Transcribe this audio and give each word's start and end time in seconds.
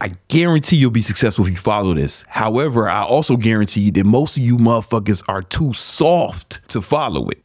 I 0.00 0.12
guarantee 0.28 0.76
you'll 0.76 0.92
be 0.92 1.02
successful 1.02 1.44
if 1.44 1.50
you 1.50 1.56
follow 1.56 1.92
this. 1.92 2.24
However, 2.28 2.88
I 2.88 3.02
also 3.02 3.36
guarantee 3.36 3.90
that 3.90 4.04
most 4.04 4.36
of 4.36 4.44
you 4.44 4.56
motherfuckers 4.56 5.24
are 5.26 5.42
too 5.42 5.72
soft 5.72 6.60
to 6.68 6.80
follow 6.80 7.28
it. 7.30 7.42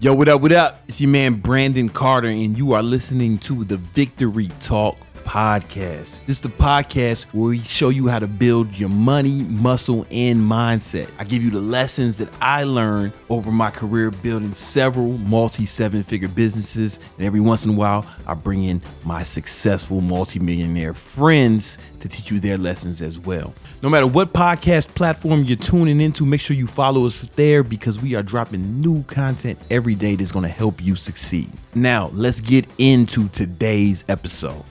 Yo, 0.00 0.14
what 0.14 0.28
up, 0.28 0.40
what 0.40 0.52
up? 0.52 0.82
It's 0.88 0.98
your 0.98 1.10
man 1.10 1.34
Brandon 1.34 1.90
Carter, 1.90 2.28
and 2.28 2.56
you 2.56 2.72
are 2.72 2.82
listening 2.82 3.36
to 3.40 3.64
the 3.64 3.76
Victory 3.76 4.48
Talk 4.60 4.96
podcast. 5.26 6.24
This 6.24 6.36
is 6.36 6.40
the 6.40 6.48
podcast 6.48 7.24
where 7.34 7.50
we 7.50 7.58
show 7.58 7.88
you 7.88 8.06
how 8.06 8.20
to 8.20 8.28
build 8.28 8.72
your 8.78 8.88
money, 8.88 9.42
muscle, 9.42 10.06
and 10.10 10.40
mindset. 10.40 11.10
I 11.18 11.24
give 11.24 11.42
you 11.42 11.50
the 11.50 11.60
lessons 11.60 12.16
that 12.18 12.28
I 12.40 12.62
learned 12.62 13.12
over 13.28 13.50
my 13.50 13.70
career 13.70 14.10
building 14.10 14.54
several 14.54 15.18
multi 15.18 15.66
seven 15.66 16.04
figure 16.04 16.28
businesses. 16.28 17.00
And 17.18 17.26
every 17.26 17.40
once 17.40 17.64
in 17.64 17.72
a 17.72 17.74
while, 17.74 18.06
I 18.26 18.34
bring 18.34 18.64
in 18.64 18.80
my 19.04 19.24
successful 19.24 20.00
multi-millionaire 20.00 20.94
friends 20.94 21.78
to 22.00 22.08
teach 22.08 22.30
you 22.30 22.38
their 22.38 22.56
lessons 22.56 23.02
as 23.02 23.18
well. 23.18 23.52
No 23.82 23.88
matter 23.88 24.06
what 24.06 24.32
podcast 24.32 24.94
platform 24.94 25.44
you're 25.44 25.56
tuning 25.56 26.00
into, 26.00 26.24
make 26.24 26.40
sure 26.40 26.56
you 26.56 26.68
follow 26.68 27.06
us 27.06 27.22
there 27.34 27.62
because 27.62 28.00
we 28.00 28.14
are 28.14 28.22
dropping 28.22 28.80
new 28.80 29.02
content 29.04 29.58
every 29.70 29.96
day 29.96 30.14
that's 30.14 30.32
going 30.32 30.44
to 30.44 30.48
help 30.48 30.82
you 30.82 30.94
succeed. 30.94 31.50
Now, 31.74 32.10
let's 32.12 32.40
get 32.40 32.66
into 32.78 33.28
today's 33.28 34.04
episode. 34.08 34.62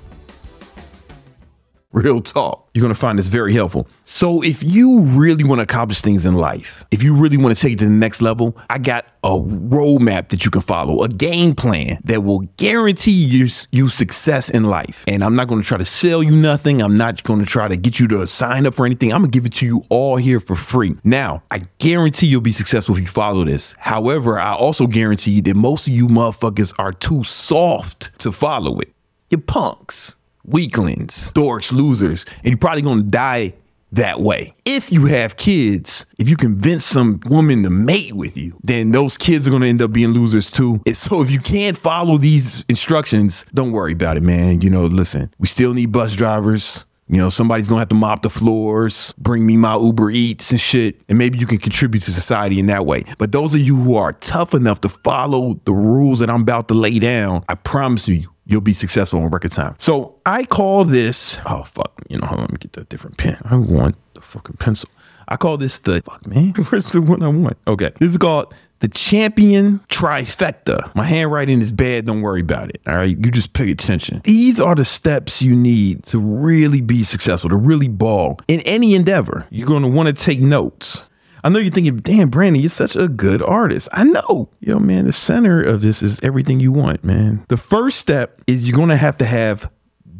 Real 1.91 2.19
talk. 2.19 2.69
You're 2.73 2.81
going 2.81 2.93
to 2.93 2.99
find 2.99 3.17
this 3.17 3.27
very 3.27 3.53
helpful. 3.53 3.87
So, 4.03 4.43
if 4.43 4.61
you 4.61 4.99
really 4.99 5.45
want 5.45 5.59
to 5.59 5.63
accomplish 5.63 6.01
things 6.01 6.25
in 6.25 6.35
life, 6.35 6.83
if 6.91 7.01
you 7.01 7.15
really 7.15 7.37
want 7.37 7.55
to 7.55 7.61
take 7.61 7.73
it 7.73 7.79
to 7.79 7.85
the 7.85 7.91
next 7.91 8.21
level, 8.21 8.57
I 8.69 8.79
got 8.79 9.05
a 9.23 9.29
roadmap 9.29 10.27
that 10.29 10.43
you 10.43 10.51
can 10.51 10.59
follow, 10.59 11.03
a 11.03 11.07
game 11.07 11.55
plan 11.55 11.99
that 12.03 12.21
will 12.21 12.39
guarantee 12.57 13.11
you, 13.11 13.47
you 13.71 13.87
success 13.87 14.49
in 14.49 14.63
life. 14.63 15.05
And 15.07 15.23
I'm 15.23 15.37
not 15.37 15.47
going 15.47 15.61
to 15.61 15.67
try 15.67 15.77
to 15.77 15.85
sell 15.85 16.21
you 16.21 16.31
nothing. 16.31 16.81
I'm 16.81 16.97
not 16.97 17.23
going 17.23 17.39
to 17.39 17.45
try 17.45 17.69
to 17.69 17.77
get 17.77 17.97
you 17.97 18.09
to 18.09 18.27
sign 18.27 18.65
up 18.65 18.73
for 18.73 18.85
anything. 18.85 19.13
I'm 19.13 19.21
going 19.21 19.31
to 19.31 19.39
give 19.39 19.45
it 19.45 19.53
to 19.55 19.65
you 19.65 19.85
all 19.87 20.17
here 20.17 20.41
for 20.41 20.57
free. 20.57 20.95
Now, 21.05 21.43
I 21.49 21.61
guarantee 21.77 22.27
you'll 22.27 22.41
be 22.41 22.51
successful 22.51 22.95
if 22.95 23.01
you 23.01 23.07
follow 23.07 23.45
this. 23.45 23.73
However, 23.79 24.37
I 24.37 24.53
also 24.53 24.85
guarantee 24.85 25.39
that 25.39 25.55
most 25.55 25.87
of 25.87 25.93
you 25.93 26.09
motherfuckers 26.09 26.73
are 26.77 26.91
too 26.91 27.23
soft 27.23 28.11
to 28.19 28.33
follow 28.33 28.79
it. 28.79 28.91
You're 29.29 29.39
punks 29.39 30.17
weaklings, 30.47 31.31
dorks, 31.33 31.73
losers, 31.73 32.25
and 32.37 32.45
you're 32.45 32.57
probably 32.57 32.81
gonna 32.81 33.03
die 33.03 33.53
that 33.91 34.19
way. 34.19 34.53
If 34.65 34.91
you 34.91 35.05
have 35.05 35.37
kids, 35.37 36.05
if 36.19 36.29
you 36.29 36.37
convince 36.37 36.85
some 36.85 37.19
woman 37.25 37.63
to 37.63 37.69
mate 37.69 38.13
with 38.13 38.37
you, 38.37 38.57
then 38.63 38.91
those 38.91 39.17
kids 39.17 39.47
are 39.47 39.51
gonna 39.51 39.67
end 39.67 39.81
up 39.81 39.91
being 39.91 40.09
losers 40.09 40.49
too. 40.49 40.81
And 40.85 40.97
so 40.97 41.21
if 41.21 41.31
you 41.31 41.39
can't 41.39 41.77
follow 41.77 42.17
these 42.17 42.65
instructions, 42.67 43.45
don't 43.53 43.71
worry 43.71 43.93
about 43.93 44.17
it, 44.17 44.23
man. 44.23 44.61
You 44.61 44.69
know, 44.69 44.85
listen, 44.85 45.33
we 45.39 45.47
still 45.47 45.73
need 45.73 45.91
bus 45.91 46.15
drivers. 46.15 46.85
You 47.07 47.17
know, 47.17 47.29
somebody's 47.29 47.67
gonna 47.67 47.81
have 47.81 47.89
to 47.89 47.95
mop 47.95 48.23
the 48.23 48.31
floors, 48.31 49.13
bring 49.19 49.45
me 49.45 49.57
my 49.57 49.77
Uber 49.77 50.09
Eats 50.09 50.49
and 50.49 50.59
shit, 50.59 50.99
and 51.07 51.19
maybe 51.19 51.37
you 51.37 51.45
can 51.45 51.59
contribute 51.59 52.01
to 52.03 52.11
society 52.11 52.59
in 52.59 52.65
that 52.65 52.87
way. 52.87 53.05
But 53.19 53.31
those 53.31 53.53
of 53.53 53.61
you 53.61 53.75
who 53.75 53.95
are 53.95 54.13
tough 54.13 54.55
enough 54.55 54.81
to 54.81 54.89
follow 54.89 55.59
the 55.65 55.73
rules 55.73 56.17
that 56.19 56.31
I'm 56.31 56.41
about 56.41 56.67
to 56.69 56.73
lay 56.73 56.97
down, 56.97 57.45
I 57.47 57.55
promise 57.55 58.07
you, 58.07 58.27
you'll 58.45 58.61
be 58.61 58.73
successful 58.73 59.19
in 59.21 59.29
record 59.29 59.51
time. 59.51 59.75
So 59.77 60.15
I 60.25 60.45
call 60.45 60.85
this, 60.85 61.37
oh 61.45 61.63
fuck, 61.63 62.01
you 62.09 62.17
know, 62.17 62.27
let 62.31 62.51
me 62.51 62.57
get 62.59 62.73
the 62.73 62.83
different 62.85 63.17
pen. 63.17 63.37
I 63.45 63.55
want 63.55 63.95
the 64.13 64.21
fucking 64.21 64.57
pencil. 64.57 64.89
I 65.27 65.37
call 65.37 65.57
this 65.57 65.79
the 65.79 66.01
fuck 66.01 66.25
man. 66.27 66.53
Where's 66.69 66.85
the 66.85 67.01
one 67.01 67.23
I 67.23 67.27
want? 67.27 67.57
Okay. 67.67 67.91
This 67.99 68.09
is 68.09 68.17
called 68.17 68.53
the 68.79 68.87
champion 68.87 69.79
trifecta. 69.89 70.93
My 70.95 71.05
handwriting 71.05 71.61
is 71.61 71.71
bad, 71.71 72.05
don't 72.05 72.21
worry 72.21 72.41
about 72.41 72.69
it. 72.69 72.81
All 72.85 72.95
right. 72.95 73.17
You 73.17 73.31
just 73.31 73.53
pay 73.53 73.71
attention. 73.71 74.21
These 74.23 74.59
are 74.59 74.75
the 74.75 74.85
steps 74.85 75.41
you 75.41 75.55
need 75.55 76.03
to 76.05 76.19
really 76.19 76.81
be 76.81 77.03
successful, 77.03 77.49
to 77.49 77.55
really 77.55 77.87
ball 77.87 78.39
in 78.47 78.59
any 78.61 78.93
endeavor. 78.93 79.47
You're 79.49 79.67
to 79.67 79.87
want 79.87 80.07
to 80.07 80.13
take 80.13 80.39
notes. 80.39 81.03
I 81.45 81.49
know 81.49 81.59
you're 81.59 81.69
thinking, 81.69 81.97
damn, 81.97 82.29
Brandon, 82.29 82.59
you're 82.59 82.71
such 82.71 82.95
a 82.95 83.07
good 83.07 83.43
artist. 83.43 83.87
I 83.91 84.03
know. 84.03 84.49
Yo, 84.61 84.79
man, 84.79 85.05
the 85.05 85.13
center 85.13 85.61
of 85.61 85.83
this 85.83 86.01
is 86.01 86.19
everything 86.23 86.59
you 86.59 86.71
want, 86.71 87.03
man. 87.03 87.45
The 87.49 87.57
first 87.57 87.99
step 87.99 88.41
is 88.47 88.67
you're 88.67 88.75
going 88.75 88.89
to 88.89 88.97
have 88.97 89.15
to 89.17 89.25
have 89.25 89.71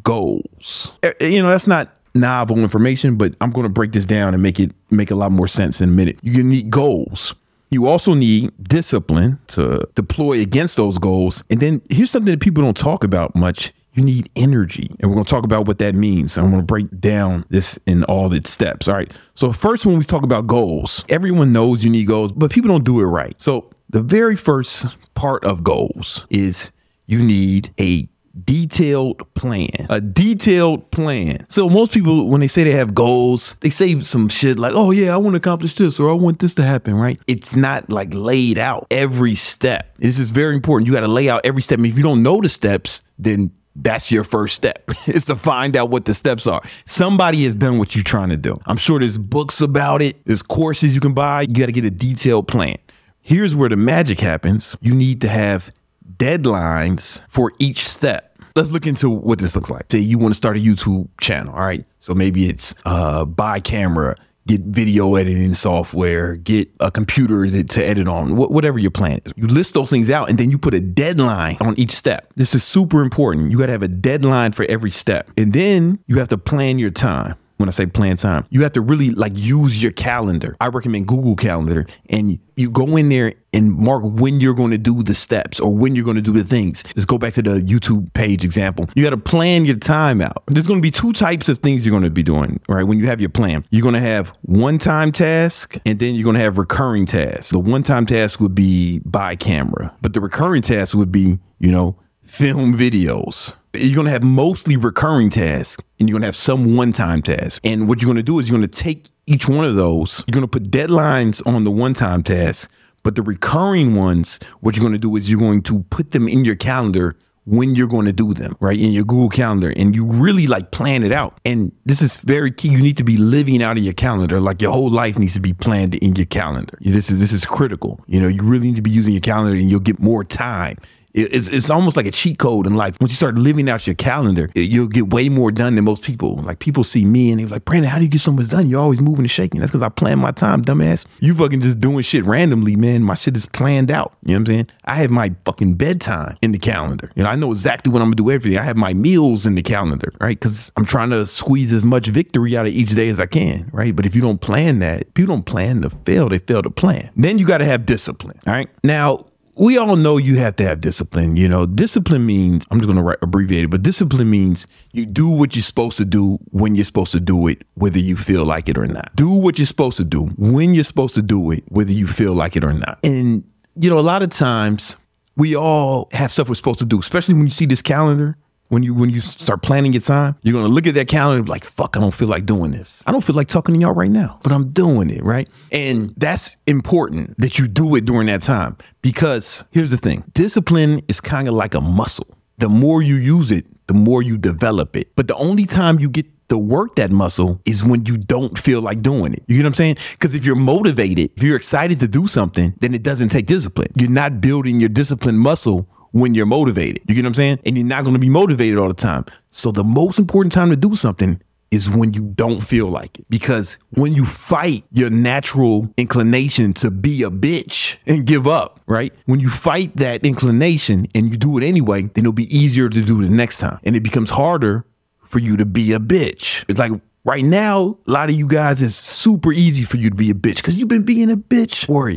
goals. 0.03 0.91
Eh, 1.01 1.13
eh, 1.19 1.25
you 1.29 1.41
know, 1.41 1.50
that's 1.50 1.66
not 1.66 1.95
novel 2.13 2.59
information, 2.59 3.16
but 3.16 3.35
I'm 3.41 3.50
going 3.50 3.63
to 3.63 3.69
break 3.69 3.91
this 3.91 4.05
down 4.05 4.35
and 4.35 4.44
make 4.44 4.59
it 4.59 4.72
make 4.91 5.09
a 5.09 5.16
lot 5.16 5.31
more 5.31 5.47
sense 5.47 5.81
in 5.81 5.89
a 5.89 5.91
minute. 5.91 6.19
You 6.22 6.44
need 6.44 6.69
goals. 6.69 7.33
You 7.71 7.88
also 7.88 8.13
need 8.13 8.51
discipline 8.61 9.39
to 9.47 9.89
deploy 9.95 10.41
against 10.41 10.77
those 10.77 11.00
goals. 11.00 11.44
And 11.50 11.59
then 11.59 11.81
here's 11.89 12.11
something 12.11 12.31
that 12.31 12.39
people 12.39 12.63
don't 12.63 12.77
talk 12.77 13.03
about 13.03 13.35
much 13.35 13.73
you 13.95 14.03
need 14.03 14.29
energy. 14.35 14.89
And 15.00 15.09
we're 15.09 15.16
going 15.16 15.25
to 15.25 15.29
talk 15.29 15.44
about 15.44 15.67
what 15.67 15.79
that 15.79 15.95
means. 15.95 16.38
I'm 16.38 16.50
going 16.50 16.61
to 16.61 16.66
break 16.66 17.00
down 17.00 17.45
this 17.50 17.79
in 17.85 18.03
all 18.06 18.33
its 18.33 18.50
steps. 18.50 18.88
All 18.88 18.95
right. 18.95 19.11
So, 19.33 19.51
first, 19.51 19.85
when 19.85 19.97
we 19.97 20.03
talk 20.03 20.23
about 20.23 20.47
goals, 20.47 21.06
everyone 21.09 21.51
knows 21.51 21.83
you 21.83 21.89
need 21.89 22.07
goals, 22.07 22.31
but 22.31 22.51
people 22.51 22.69
don't 22.69 22.83
do 22.83 23.00
it 23.00 23.06
right. 23.06 23.39
So, 23.41 23.69
the 23.89 24.01
very 24.01 24.35
first 24.35 24.85
part 25.13 25.45
of 25.45 25.63
goals 25.63 26.25
is 26.29 26.72
you 27.06 27.22
need 27.22 27.73
a 27.79 28.09
detailed 28.44 29.33
plan. 29.33 29.88
A 29.89 30.01
detailed 30.01 30.91
plan. 30.91 31.45
So 31.50 31.69
most 31.69 31.94
people, 31.94 32.27
when 32.27 32.41
they 32.41 32.47
say 32.47 32.63
they 32.63 32.72
have 32.72 32.94
goals, 32.94 33.56
they 33.62 33.69
say 33.69 33.97
some 34.01 34.27
shit 34.27 34.59
like, 34.59 34.73
oh 34.75 34.91
yeah, 34.91 35.13
I 35.13 35.17
want 35.17 35.35
to 35.35 35.38
accomplish 35.38 35.75
this 35.75 36.00
or 36.00 36.09
I 36.09 36.13
want 36.13 36.39
this 36.39 36.53
to 36.56 36.63
happen, 36.63 36.95
right? 36.95 37.19
It's 37.27 37.56
not 37.56 37.89
like 37.89 38.09
laid 38.12 38.57
out 38.57 38.88
every 38.91 39.35
step. 39.35 39.95
This 40.00 40.19
is 40.19 40.31
very 40.31 40.56
important. 40.56 40.88
You 40.88 40.94
got 40.94 41.01
to 41.01 41.07
lay 41.07 41.29
out 41.29 41.41
every 41.45 41.62
step. 41.62 41.79
If 41.79 41.95
you 41.97 42.03
don't 42.03 42.23
know 42.23 42.41
the 42.41 42.50
steps, 42.50 43.03
then 43.17 43.51
that's 43.75 44.12
your 44.12 44.24
first 44.24 44.56
step 44.56 44.90
is 45.08 45.25
to 45.25 45.36
find 45.36 45.75
out 45.75 45.90
what 45.90 46.06
the 46.06 46.13
steps 46.13 46.47
are. 46.47 46.62
Somebody 46.86 47.44
has 47.44 47.56
done 47.56 47.78
what 47.78 47.96
you're 47.96 48.03
trying 48.03 48.30
to 48.30 48.38
do. 48.38 48.56
I'm 48.66 48.78
sure 48.78 49.00
there's 49.00 49.18
books 49.18 49.62
about 49.62 50.02
it, 50.02 50.24
there's 50.25 50.41
courses 50.41 50.96
you 50.96 51.02
can 51.02 51.13
buy. 51.13 51.41
You 51.41 51.53
got 51.53 51.68
to 51.68 51.72
get 51.72 51.86
a 51.86 51.91
detailed 51.91 52.47
plan. 52.47 52.78
Here's 53.22 53.56
where 53.56 53.69
the 53.69 53.75
magic 53.75 54.19
happens 54.19 54.78
you 54.81 54.94
need 54.94 55.22
to 55.22 55.28
have 55.28 55.72
deadlines 56.18 57.22
for 57.28 57.52
each 57.59 57.88
step. 57.88 58.38
Let's 58.56 58.72
look 58.72 58.88
into 58.88 59.09
what 59.09 59.40
this 59.40 59.56
looks 59.56 59.69
like. 59.69 59.92
Say 59.92 60.00
you 60.00 60.18
want 60.18 60.34
to 60.34 60.38
start 60.38 60.56
a 60.56 60.59
YouTube 60.59 61.09
channel, 61.19 61.53
all 61.53 61.66
right? 61.66 61.86
So 62.00 62.13
maybe 62.13 62.47
it's 62.47 62.74
uh, 62.86 63.25
buy 63.25 63.59
camera, 63.59 64.16
get 64.47 64.61
video 64.61 65.16
editing 65.16 65.53
software, 65.53 66.35
get 66.35 66.69
a 66.79 66.91
computer 66.91 67.47
to, 67.47 67.63
to 67.63 67.85
edit 67.85 68.07
on, 68.07 68.31
wh- 68.31 68.51
whatever 68.51 68.78
your 68.78 68.91
plan 68.91 69.22
is. 69.25 69.33
You 69.35 69.47
list 69.47 69.73
those 69.73 69.89
things 69.89 70.09
out 70.09 70.29
and 70.29 70.38
then 70.38 70.51
you 70.51 70.57
put 70.57 70.73
a 70.73 70.79
deadline 70.79 71.57
on 71.59 71.78
each 71.79 71.91
step. 71.91 72.31
This 72.35 72.53
is 72.53 72.63
super 72.63 73.01
important. 73.01 73.51
You 73.51 73.57
got 73.57 73.67
to 73.67 73.72
have 73.72 73.83
a 73.83 73.88
deadline 73.88 74.51
for 74.51 74.66
every 74.66 74.91
step. 74.91 75.31
And 75.38 75.53
then 75.53 76.00
you 76.07 76.19
have 76.19 76.28
to 76.29 76.38
plan 76.38 76.79
your 76.79 76.91
time 76.91 77.35
when 77.57 77.69
I 77.69 77.71
say 77.71 77.85
plan 77.85 78.17
time, 78.17 78.45
you 78.49 78.63
have 78.63 78.73
to 78.73 78.81
really 78.81 79.11
like 79.11 79.33
use 79.35 79.81
your 79.81 79.91
calendar. 79.91 80.55
I 80.59 80.67
recommend 80.67 81.07
Google 81.07 81.35
Calendar 81.35 81.85
and 82.09 82.39
you 82.55 82.69
go 82.69 82.97
in 82.97 83.09
there 83.09 83.33
and 83.53 83.71
mark 83.71 84.03
when 84.03 84.39
you're 84.39 84.53
going 84.53 84.71
to 84.71 84.77
do 84.77 85.03
the 85.03 85.16
steps 85.16 85.59
or 85.59 85.73
when 85.73 85.95
you're 85.95 86.05
going 86.05 86.15
to 86.15 86.21
do 86.21 86.33
the 86.33 86.44
things. 86.44 86.83
Let's 86.95 87.05
go 87.05 87.17
back 87.17 87.33
to 87.35 87.41
the 87.41 87.61
YouTube 87.61 88.13
page 88.13 88.44
example. 88.44 88.89
You 88.95 89.03
got 89.03 89.11
to 89.11 89.17
plan 89.17 89.65
your 89.65 89.77
time 89.77 90.21
out. 90.21 90.44
There's 90.47 90.67
going 90.67 90.79
to 90.79 90.83
be 90.83 90.91
two 90.91 91.13
types 91.13 91.47
of 91.49 91.59
things 91.59 91.85
you're 91.85 91.91
going 91.91 92.03
to 92.03 92.09
be 92.09 92.23
doing, 92.23 92.59
right? 92.67 92.83
When 92.83 92.99
you 92.99 93.07
have 93.07 93.21
your 93.21 93.29
plan, 93.29 93.65
you're 93.69 93.83
going 93.83 93.94
to 93.94 94.01
have 94.01 94.29
one 94.41 94.77
time 94.77 95.11
task 95.11 95.77
and 95.85 95.99
then 95.99 96.15
you're 96.15 96.25
going 96.25 96.35
to 96.35 96.41
have 96.41 96.57
recurring 96.57 97.05
tasks. 97.05 97.51
The 97.51 97.59
one 97.59 97.83
time 97.83 98.05
task 98.05 98.39
would 98.39 98.55
be 98.55 98.99
buy 98.99 99.35
camera, 99.35 99.95
but 100.01 100.13
the 100.13 100.19
recurring 100.19 100.61
task 100.61 100.94
would 100.95 101.11
be, 101.11 101.39
you 101.59 101.71
know, 101.71 101.97
film 102.23 102.77
videos 102.77 103.53
you're 103.80 103.96
going 103.96 104.06
to 104.06 104.12
have 104.12 104.24
mostly 104.24 104.78
recurring 104.78 105.30
tasks 105.30 105.84
and 106.00 106.09
you're 106.09 106.16
going 106.16 106.22
to 106.22 106.28
have 106.28 106.36
some 106.36 106.75
one 106.75 106.91
time 106.91 107.22
tasks. 107.22 107.59
And 107.63 107.88
what 107.88 108.02
you're 108.02 108.08
going 108.08 108.18
to 108.18 108.24
do 108.24 108.40
is 108.40 108.50
you're 108.50 108.58
going 108.58 108.69
to 108.69 108.84
take 108.84 109.09
each 109.28 109.47
one 109.47 109.66
of 109.66 109.75
those, 109.75 110.24
you're 110.28 110.34
going 110.34 110.44
to 110.44 110.47
put 110.47 110.69
deadlines 110.69 111.46
on 111.47 111.63
the 111.63 111.72
one 111.72 111.94
time 111.94 112.24
tasks, 112.24 112.72
but 113.03 113.16
the 113.16 113.22
recurring 113.22 113.96
ones, 113.96 114.40
what 114.62 114.75
you're 114.75 114.81
going 114.81 114.94
to 114.94 115.00
do 115.00 115.16
is 115.16 115.30
you're 115.30 115.40
going 115.40 115.62
to 115.63 115.84
put 115.90 116.12
them 116.12 116.28
in 116.28 116.46
your 116.46 116.56
calendar 116.56 117.16
when 117.46 117.75
you're 117.75 117.88
going 117.88 118.06
to 118.06 118.13
do 118.13 118.34
them, 118.34 118.58
right? 118.59 118.80
In 118.80 118.91
your 118.91 119.03
Google 119.03 119.30
Calendar 119.30 119.72
and 119.75 119.96
you 119.96 120.03
really 120.03 120.47
like 120.47 120.72
plan 120.72 121.03
it 121.03 121.12
out. 121.12 121.40
And 121.46 121.72
this 121.86 122.02
is 122.02 122.18
very 122.18 122.51
key. 122.51 122.69
You 122.69 122.81
need 122.81 122.98
to 122.98 123.04
be 123.04 123.18
living 123.18 123.62
out 123.62 123.78
of 123.78 123.83
your 123.83 123.94
calendar. 123.94 124.39
Like 124.39 124.62
your 124.62 124.71
whole 124.71 124.89
life 124.89 125.18
needs 125.19 125.36
to 125.36 125.39
be 125.39 125.54
planned 125.54 125.95
in 125.95 126.16
your 126.16 126.25
calendar. 126.25 126.78
This 126.81 127.12
is 127.12 127.19
this 127.19 127.31
is 127.31 127.45
critical. 127.45 128.00
You 128.07 128.19
know, 128.19 128.28
you 128.28 128.42
really 128.42 128.68
need 128.68 128.75
to 128.78 128.81
be 128.81 128.89
using 128.89 129.13
your 129.13 129.21
calendar 129.21 129.56
and 129.56 129.69
you'll 129.69 129.80
get 129.80 130.00
more 130.00 130.24
time 130.24 130.78
it's, 131.15 131.47
it's 131.47 131.69
almost 131.69 131.95
like 131.95 132.06
a 132.06 132.12
cheat 132.12 132.38
code 132.39 132.67
in 132.67 132.75
life. 132.75 132.97
Once 133.00 133.12
you 133.12 133.15
start 133.15 133.35
living 133.35 133.69
out 133.69 133.88
your 133.88 133.95
calendar, 133.95 134.50
you'll 134.53 134.88
get 134.88 135.13
way 135.13 135.29
more 135.29 135.51
done 135.51 135.75
than 135.75 135.85
most 135.85 136.03
people. 136.03 136.35
Like 136.38 136.59
people 136.59 136.83
see 136.83 137.06
me 137.06 137.31
and 137.31 137.39
they're 137.39 137.47
like, 137.47 137.65
Brandon, 137.65 137.89
how 137.89 137.97
do 137.97 138.03
you 138.03 138.09
get 138.09 138.21
so 138.21 138.31
much 138.31 138.50
done? 138.50 138.69
You're 138.69 138.81
always 138.81 139.00
moving 139.00 139.23
and 139.23 139.31
shaking. 139.31 139.62
That's 139.62 139.71
because 139.71 139.81
I 139.81 139.89
plan 139.89 140.19
my 140.19 140.31
time, 140.31 140.62
dumbass. 140.62 141.06
You 141.19 141.33
fucking 141.33 141.62
just 141.62 141.79
doing 141.79 142.01
shit 142.01 142.25
randomly, 142.25 142.75
man. 142.75 143.03
My 143.03 143.13
shit 143.13 143.35
is 143.35 143.45
planned 143.45 143.91
out. 143.91 144.15
You 144.23 144.33
know 144.33 144.35
what 144.35 144.39
I'm 144.39 144.45
saying? 144.47 144.69
I 144.83 144.95
have 144.95 145.09
my 145.09 145.33
fucking 145.45 145.75
bedtime 145.75 146.38
in 146.41 146.51
the 146.51 146.59
calendar. 146.59 147.12
You 147.15 147.23
know, 147.23 147.29
I 147.29 147.35
know 147.35 147.51
exactly 147.51 147.91
what 147.91 148.01
I'm 148.01 148.07
gonna 148.07 148.18
do 148.18 148.31
everything. 148.31 148.59
I 148.59 148.63
have 148.63 148.77
my 148.77 148.94
meals 148.94 149.45
in 149.45 149.56
the 149.56 149.63
calendar, 149.63 150.11
right? 150.19 150.38
Because 150.38 150.71
I'm 150.75 150.85
trying 150.85 151.11
to 151.11 151.25
squeeze 151.25 151.71
as 151.71 151.85
much 151.85 152.07
victory 152.07 152.57
out 152.57 152.65
of 152.65 152.73
each 152.73 152.89
day 152.89 153.07
as 153.09 153.19
I 153.19 153.25
can, 153.25 153.69
right? 153.71 153.95
But 153.95 154.06
if 154.06 154.15
you 154.15 154.21
don't 154.21 154.41
plan 154.41 154.79
that, 154.79 155.13
people 155.13 155.35
don't 155.35 155.45
plan 155.45 155.81
to 155.83 155.89
fail, 155.89 156.29
they 156.29 156.39
fail 156.39 156.61
to 156.61 156.69
plan. 156.69 157.11
Then 157.15 157.39
you 157.39 157.45
got 157.45 157.59
to 157.59 157.65
have 157.65 157.85
discipline, 157.85 158.39
all 158.45 158.53
right? 158.53 158.69
Now, 158.83 159.27
we 159.56 159.78
all 159.78 159.96
know 159.96 160.18
you 160.18 160.36
have 160.38 160.56
to 160.57 160.63
have 160.63 160.81
discipline. 160.81 161.38
You 161.38 161.48
know, 161.48 161.66
discipline 161.66 162.25
means, 162.25 162.66
I'm 162.69 162.80
just 162.80 162.92
going 162.92 163.04
to 163.04 163.18
abbreviate 163.24 163.66
it, 163.66 163.69
but 163.69 163.81
discipline 163.81 164.30
means 164.30 164.68
you 164.92 165.06
do 165.06 165.30
what 165.30 165.56
you're 165.56 165.63
supposed 165.63 165.98
to 165.98 166.06
do 166.06 166.38
when 166.52 166.75
you're 166.75 166.86
supposed 166.86 167.12
to 167.13 167.19
do 167.19 167.48
it, 167.48 167.63
whether 167.75 168.00
you 168.00 168.18
feel 168.18 168.46
like 168.46 168.68
it 168.69 168.78
or 168.78 168.88
not. 168.88 169.16
Do 169.16 169.30
what 169.30 169.57
you're 169.57 169.66
supposed 169.66 169.98
to 169.98 170.04
do 170.04 170.25
when 170.38 170.74
you're 170.74 170.84
supposed 170.84 171.16
to 171.16 171.22
do 171.22 171.52
it, 171.52 171.63
whether 171.69 171.92
you 171.92 172.07
feel 172.07 172.34
like 172.34 172.56
it 172.56 172.63
or 172.63 172.74
not. 172.74 173.00
And, 173.04 173.44
you 173.80 173.90
know, 173.90 173.98
a 173.98 174.02
lot 174.02 174.24
of 174.24 174.30
times 174.30 174.98
we 175.38 175.56
all 175.56 176.10
have 176.12 176.31
stuff 176.31 176.50
we're 176.50 176.56
supposed 176.56 176.80
to 176.80 176.86
do, 176.86 177.00
especially 177.00 177.34
when 177.34 177.46
you 177.46 177.52
see 177.52 177.66
this 177.66 177.81
calendar 177.81 178.38
when 178.69 178.83
you 178.83 178.94
when 178.94 179.09
you 179.09 179.19
start 179.19 179.62
planning 179.62 179.94
your 179.94 180.01
time, 180.01 180.35
you're 180.41 180.53
gonna 180.53 180.73
look 180.73 180.88
at 180.88 180.95
that 180.95 181.07
calendar 181.07 181.38
and 181.38 181.45
be 181.45 181.51
like, 181.51 181.63
fuck, 181.63 181.95
I 181.95 182.00
don't 182.00 182.13
feel 182.13 182.27
like 182.27 182.45
doing 182.45 182.71
this. 182.71 183.03
I 183.06 183.12
don't 183.12 183.23
feel 183.23 183.35
like 183.35 183.47
talking 183.47 183.75
to 183.75 183.81
y'all 183.81 183.94
right 183.94 184.12
now, 184.12 184.39
but 184.44 184.51
I'm 184.51 184.69
doing 184.69 185.09
it, 185.09 185.23
right? 185.23 185.47
And 185.71 186.13
that's 186.17 186.57
important 186.67 187.38
that 187.39 187.59
you 187.59 187.67
do 187.67 187.95
it 187.95 188.06
during 188.06 188.27
that 188.27 188.41
time. 188.41 188.77
Because 189.01 189.63
here's 189.71 189.91
the 189.91 189.97
thing 189.97 190.23
discipline 190.33 191.01
is 191.07 191.21
kind 191.21 191.47
of 191.47 191.53
like 191.53 191.73
a 191.73 191.81
muscle. 191.81 192.27
The 192.57 192.69
more 192.69 193.01
you 193.01 193.15
use 193.15 193.51
it, 193.51 193.65
the 193.88 193.94
more 193.94 194.21
you 194.21 194.38
develop 194.38 194.95
it. 194.95 195.15
But 195.15 195.27
the 195.27 195.35
only 195.35 195.65
time 195.65 196.00
you 196.00 196.09
get 196.09 196.25
to 196.50 196.57
work 196.57 196.95
that 196.95 197.11
muscle 197.11 197.59
is 197.65 197.83
when 197.83 198.06
you 198.06 198.18
don't 198.18 198.57
feel 198.57 198.81
like 198.81 199.01
doing 199.01 199.33
it. 199.33 199.44
You 199.47 199.57
know 199.57 199.63
what 199.63 199.73
I'm 199.73 199.75
saying? 199.75 199.97
Because 200.11 200.35
if 200.35 200.45
you're 200.45 200.56
motivated, 200.56 201.31
if 201.35 201.44
you're 201.44 201.56
excited 201.56 202.00
to 202.01 202.07
do 202.07 202.27
something, 202.27 202.73
then 202.79 202.94
it 202.94 203.03
doesn't 203.03 203.29
take 203.29 203.47
discipline. 203.47 203.91
You're 203.95 204.09
not 204.09 204.41
building 204.41 204.79
your 204.79 204.89
discipline 204.89 205.38
muscle 205.38 205.89
when 206.15 206.33
you're 206.33 206.45
motivated. 206.45 207.03
You 207.09 207.13
get 207.13 207.23
what 207.23 207.27
I'm 207.27 207.33
saying? 207.33 207.59
And 207.65 207.75
you're 207.75 207.85
not 207.85 208.06
going 208.06 208.13
to 208.13 208.19
be 208.19 208.29
motivated 208.29 208.79
all 208.79 208.88
the 208.88 208.94
time. 208.94 209.25
So 209.51 209.69
the 209.69 209.83
most 209.83 210.17
important 210.17 210.53
time 210.53 210.69
to 210.69 210.77
do 210.77 210.95
something 210.95 211.41
is 211.71 211.89
when 211.89 212.13
you 212.13 212.21
don't 212.21 212.62
feel 212.62 212.88
like 212.88 213.19
it. 213.19 213.25
Because 213.29 213.77
when 213.89 214.13
you 214.13 214.23
fight 214.25 214.85
your 214.94 215.09
natural 215.09 215.94
inclination 215.97 216.71
to 216.75 216.89
be 216.89 217.21
a 217.21 217.29
bitch 217.29 217.97
and 218.06 218.25
give 218.25 218.47
up, 218.47 218.79
right? 218.88 219.12
When 219.25 219.41
you 219.41 219.50
fight 219.50 219.94
that 219.97 220.23
inclination 220.23 221.06
and 221.13 221.31
you 221.31 221.38
do 221.38 221.57
it 221.57 221.65
anyway, 221.65 222.03
then 222.03 222.23
it'll 222.23 222.31
be 222.31 222.57
easier 222.57 222.88
to 222.88 223.01
do 223.01 223.21
the 223.21 223.29
next 223.29 223.57
time. 223.57 223.79
And 223.83 223.97
it 223.97 224.01
becomes 224.01 224.29
harder 224.29 224.85
for 225.25 225.39
you 225.39 225.57
to 225.57 225.65
be 225.65 225.91
a 225.91 226.00
bitch. 226.00 226.63
It's 226.69 226.79
like 226.79 226.94
right 227.25 227.44
now, 227.44 227.97
a 228.07 228.11
lot 228.11 228.29
of 228.29 228.38
you 228.38 228.47
guys, 228.47 228.81
it's 228.81 228.95
super 228.95 229.51
easy 229.51 229.83
for 229.83 229.97
you 229.97 230.09
to 230.09 230.15
be 230.15 230.29
a 230.29 230.33
bitch 230.33 230.57
because 230.57 230.77
you've 230.77 230.88
been 230.88 231.03
being 231.03 231.29
a 231.29 231.35
bitch 231.35 231.88
for 231.88 232.09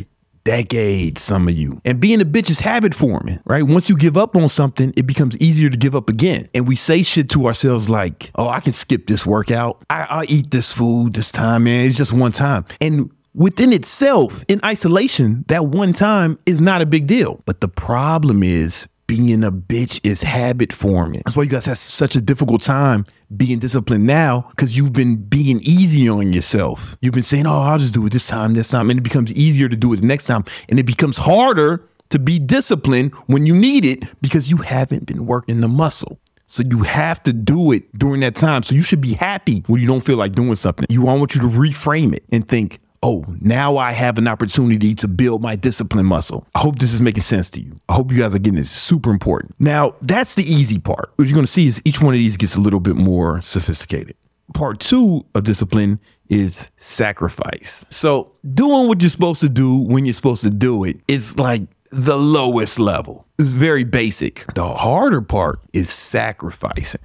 decades, 0.44 1.23
some 1.23 1.49
of 1.49 1.56
you. 1.56 1.81
And 1.85 2.00
being 2.00 2.20
a 2.20 2.25
bitch 2.25 2.50
is 2.50 2.61
habit 2.61 2.94
forming, 2.94 3.40
right? 3.44 3.62
Once 3.62 3.88
you 3.88 3.96
give 3.96 4.17
up 4.17 4.37
on 4.37 4.49
something, 4.49 4.93
it 4.96 5.06
becomes 5.06 5.37
easier 5.38 5.70
to 5.70 5.76
give 5.76 5.94
up 5.94 6.08
again. 6.08 6.49
And 6.55 6.67
we 6.67 6.76
say 6.76 7.02
shit 7.02 7.29
to 7.31 7.46
ourselves 7.46 7.88
like, 7.88 8.31
oh, 8.35 8.49
I 8.49 8.61
can 8.61 8.73
skip 8.73 9.06
this 9.06 9.26
workout. 9.26 9.82
I, 9.90 10.19
will 10.19 10.31
eat 10.31 10.50
this 10.50 10.73
food 10.73 11.14
this 11.14 11.31
time, 11.31 11.64
man. 11.64 11.87
It's 11.87 11.96
just 11.96 12.12
one 12.12 12.32
time. 12.32 12.64
And 12.81 13.11
within 13.35 13.73
itself, 13.73 14.44
in 14.49 14.61
isolation, 14.64 15.44
that 15.49 15.67
one 15.67 15.93
time 15.93 16.38
is 16.46 16.61
not 16.61 16.82
a 16.82 16.87
big 16.87 17.06
deal. 17.06 17.43
But 17.46 17.61
the 17.61 17.69
problem 17.69 18.43
is 18.43 18.88
being 19.08 19.43
a 19.43 19.50
bitch 19.50 19.99
is 20.05 20.22
habit 20.22 20.72
forming. 20.72 21.22
That's 21.25 21.37
why 21.37 21.43
you 21.43 21.49
guys 21.49 21.64
have 21.64 21.78
such 21.78 22.14
a 22.14 22.20
difficult 22.20 22.62
time 22.62 23.06
being 23.34 23.58
disciplined 23.58 24.06
now 24.06 24.46
because 24.50 24.76
you've 24.76 24.93
been 24.93 25.16
being 25.16 25.60
easy 25.62 26.08
on 26.08 26.32
yourself. 26.32 26.96
You've 27.00 27.14
been 27.14 27.22
saying, 27.22 27.46
oh, 27.46 27.62
I'll 27.62 27.78
just 27.78 27.94
do 27.94 28.05
it 28.06 28.12
this 28.12 28.28
time, 28.28 28.52
this 28.52 28.69
time. 28.69 28.90
And 28.90 29.00
it 29.00 29.02
becomes 29.02 29.32
easier 29.32 29.69
to 29.69 29.76
do 29.76 29.94
it 29.94 30.00
the 30.00 30.06
next 30.06 30.26
time. 30.26 30.44
And 30.69 30.78
it 30.78 30.84
becomes 30.84 31.16
harder 31.16 31.88
to 32.10 32.19
be 32.19 32.38
disciplined 32.38 33.14
when 33.26 33.46
you 33.46 33.56
need 33.56 33.87
it 33.87 34.05
because 34.20 34.50
you 34.50 34.58
haven't 34.58 35.06
been 35.06 35.26
working 35.26 35.62
the 35.62 35.69
muscle. 35.69 36.20
So 36.46 36.62
you 36.62 36.82
have 36.82 37.22
to 37.25 37.32
do 37.32 37.72
it 37.72 37.99
during 37.99 38.20
that 38.20 38.34
time. 38.34 38.62
So 38.62 38.75
you 38.75 38.82
should 38.82 39.00
be 39.00 39.14
happy 39.14 39.64
when 39.66 39.81
you 39.81 39.87
don't 39.87 40.00
feel 40.00 40.16
like 40.16 40.32
doing 40.32 40.54
something. 40.54 40.87
You 40.90 41.08
I 41.08 41.14
want 41.14 41.34
you 41.34 41.40
to 41.40 41.46
reframe 41.46 42.14
it 42.14 42.25
and 42.31 42.46
think, 42.46 42.78
oh, 43.02 43.24
now 43.40 43.76
I 43.76 43.92
have 43.92 44.18
an 44.18 44.28
opportunity 44.28 44.94
to 44.96 45.08
build 45.08 45.42
my 45.42 45.56
discipline 45.56 46.06
muscle. 46.06 46.46
I 46.54 46.60
hope 46.60 46.78
this 46.78 46.92
is 46.92 47.00
making 47.00 47.22
sense 47.22 47.50
to 47.50 47.60
you. 47.60 47.78
I 47.88 47.94
hope 47.94 48.10
you 48.10 48.18
guys 48.18 48.34
are 48.34 48.38
getting 48.38 48.58
this 48.58 48.70
super 48.70 49.10
important. 49.10 49.54
Now, 49.58 49.94
that's 50.02 50.34
the 50.34 50.44
easy 50.44 50.78
part. 50.78 51.12
What 51.16 51.28
you're 51.28 51.34
going 51.34 51.46
to 51.46 51.52
see 51.52 51.66
is 51.66 51.82
each 51.84 52.00
one 52.00 52.14
of 52.14 52.18
these 52.18 52.36
gets 52.36 52.56
a 52.56 52.60
little 52.60 52.80
bit 52.80 52.96
more 52.96 53.40
sophisticated. 53.42 54.16
Part 54.54 54.80
two 54.80 55.26
of 55.34 55.44
discipline 55.44 56.00
is 56.28 56.70
sacrifice. 56.78 57.84
So, 57.90 58.32
doing 58.54 58.88
what 58.88 59.02
you're 59.02 59.10
supposed 59.10 59.40
to 59.42 59.48
do 59.48 59.78
when 59.78 60.06
you're 60.06 60.14
supposed 60.14 60.42
to 60.42 60.50
do 60.50 60.84
it 60.84 61.00
is 61.06 61.38
like 61.38 61.62
the 61.90 62.18
lowest 62.18 62.78
level. 62.78 63.26
It's 63.38 63.48
very 63.48 63.84
basic. 63.84 64.46
The 64.54 64.66
harder 64.66 65.20
part 65.20 65.60
is 65.72 65.90
sacrificing 65.90 67.02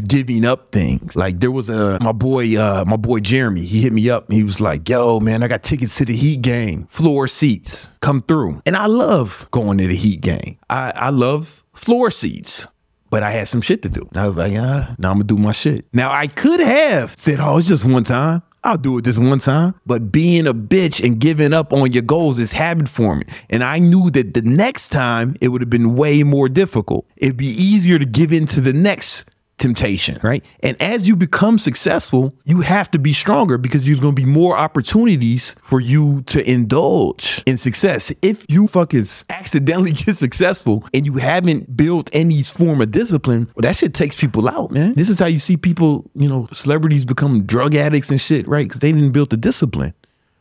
giving 0.00 0.44
up 0.44 0.72
things. 0.72 1.16
Like 1.16 1.40
there 1.40 1.50
was 1.50 1.68
a 1.68 1.98
my 2.00 2.12
boy, 2.12 2.56
uh, 2.58 2.84
my 2.86 2.96
boy 2.96 3.20
Jeremy. 3.20 3.64
He 3.64 3.82
hit 3.82 3.92
me 3.92 4.08
up. 4.10 4.30
he 4.30 4.42
was 4.42 4.60
like, 4.60 4.88
"Yo, 4.88 5.20
man, 5.20 5.42
I 5.42 5.48
got 5.48 5.62
tickets 5.62 5.96
to 5.98 6.04
the 6.04 6.14
Heat 6.16 6.42
game, 6.42 6.86
floor 6.86 7.28
seats, 7.28 7.90
come 8.00 8.20
through." 8.20 8.62
And 8.66 8.76
I 8.76 8.86
love 8.86 9.48
going 9.50 9.78
to 9.78 9.86
the 9.86 9.96
Heat 9.96 10.20
game. 10.20 10.58
I 10.70 10.92
I 10.94 11.10
love 11.10 11.64
floor 11.74 12.10
seats. 12.10 12.68
But 13.08 13.22
I 13.22 13.30
had 13.30 13.46
some 13.46 13.60
shit 13.60 13.82
to 13.82 13.88
do. 13.88 14.08
I 14.16 14.26
was 14.26 14.36
like, 14.36 14.52
ah, 14.56 14.94
now 14.98 15.10
I'm 15.12 15.18
gonna 15.18 15.24
do 15.24 15.36
my 15.36 15.52
shit. 15.52 15.86
Now 15.92 16.10
I 16.12 16.26
could 16.26 16.58
have 16.58 17.14
said, 17.16 17.38
oh, 17.38 17.58
it's 17.58 17.68
just 17.68 17.84
one 17.84 18.02
time. 18.02 18.42
I'll 18.66 18.76
do 18.76 18.98
it 18.98 19.04
this 19.04 19.16
one 19.16 19.38
time. 19.38 19.74
But 19.86 20.10
being 20.10 20.48
a 20.48 20.52
bitch 20.52 21.02
and 21.02 21.20
giving 21.20 21.52
up 21.52 21.72
on 21.72 21.92
your 21.92 22.02
goals 22.02 22.40
is 22.40 22.50
habit 22.50 22.88
forming. 22.88 23.28
And 23.48 23.62
I 23.62 23.78
knew 23.78 24.10
that 24.10 24.34
the 24.34 24.42
next 24.42 24.88
time 24.88 25.36
it 25.40 25.48
would 25.48 25.60
have 25.60 25.70
been 25.70 25.94
way 25.94 26.24
more 26.24 26.48
difficult. 26.48 27.06
It'd 27.16 27.36
be 27.36 27.46
easier 27.46 28.00
to 28.00 28.04
give 28.04 28.32
in 28.32 28.44
to 28.46 28.60
the 28.60 28.72
next 28.72 29.30
temptation, 29.58 30.18
right? 30.22 30.44
And 30.60 30.80
as 30.80 31.08
you 31.08 31.16
become 31.16 31.58
successful, 31.58 32.34
you 32.44 32.60
have 32.60 32.90
to 32.90 32.98
be 32.98 33.12
stronger 33.12 33.56
because 33.56 33.86
there's 33.86 34.00
going 34.00 34.14
to 34.14 34.20
be 34.20 34.26
more 34.26 34.56
opportunities 34.56 35.56
for 35.62 35.80
you 35.80 36.22
to 36.22 36.48
indulge 36.48 37.42
in 37.46 37.56
success. 37.56 38.12
If 38.22 38.44
you 38.48 38.66
fuckers 38.66 39.24
accidentally 39.30 39.92
get 40.04 40.18
successful 40.18 40.84
and 40.92 41.06
you 41.06 41.14
haven't 41.14 41.76
built 41.76 42.10
any 42.12 42.42
form 42.42 42.80
of 42.80 42.90
discipline, 42.90 43.50
well, 43.54 43.62
that 43.62 43.76
shit 43.76 43.94
takes 43.94 44.16
people 44.16 44.48
out, 44.48 44.70
man. 44.70 44.94
This 44.94 45.08
is 45.08 45.18
how 45.18 45.26
you 45.26 45.38
see 45.38 45.56
people, 45.56 46.10
you 46.14 46.28
know, 46.28 46.48
celebrities 46.52 47.04
become 47.04 47.44
drug 47.44 47.74
addicts 47.74 48.10
and 48.10 48.20
shit, 48.20 48.46
right? 48.46 48.66
Because 48.66 48.80
they 48.80 48.92
didn't 48.92 49.12
build 49.12 49.30
the 49.30 49.36
discipline. 49.36 49.94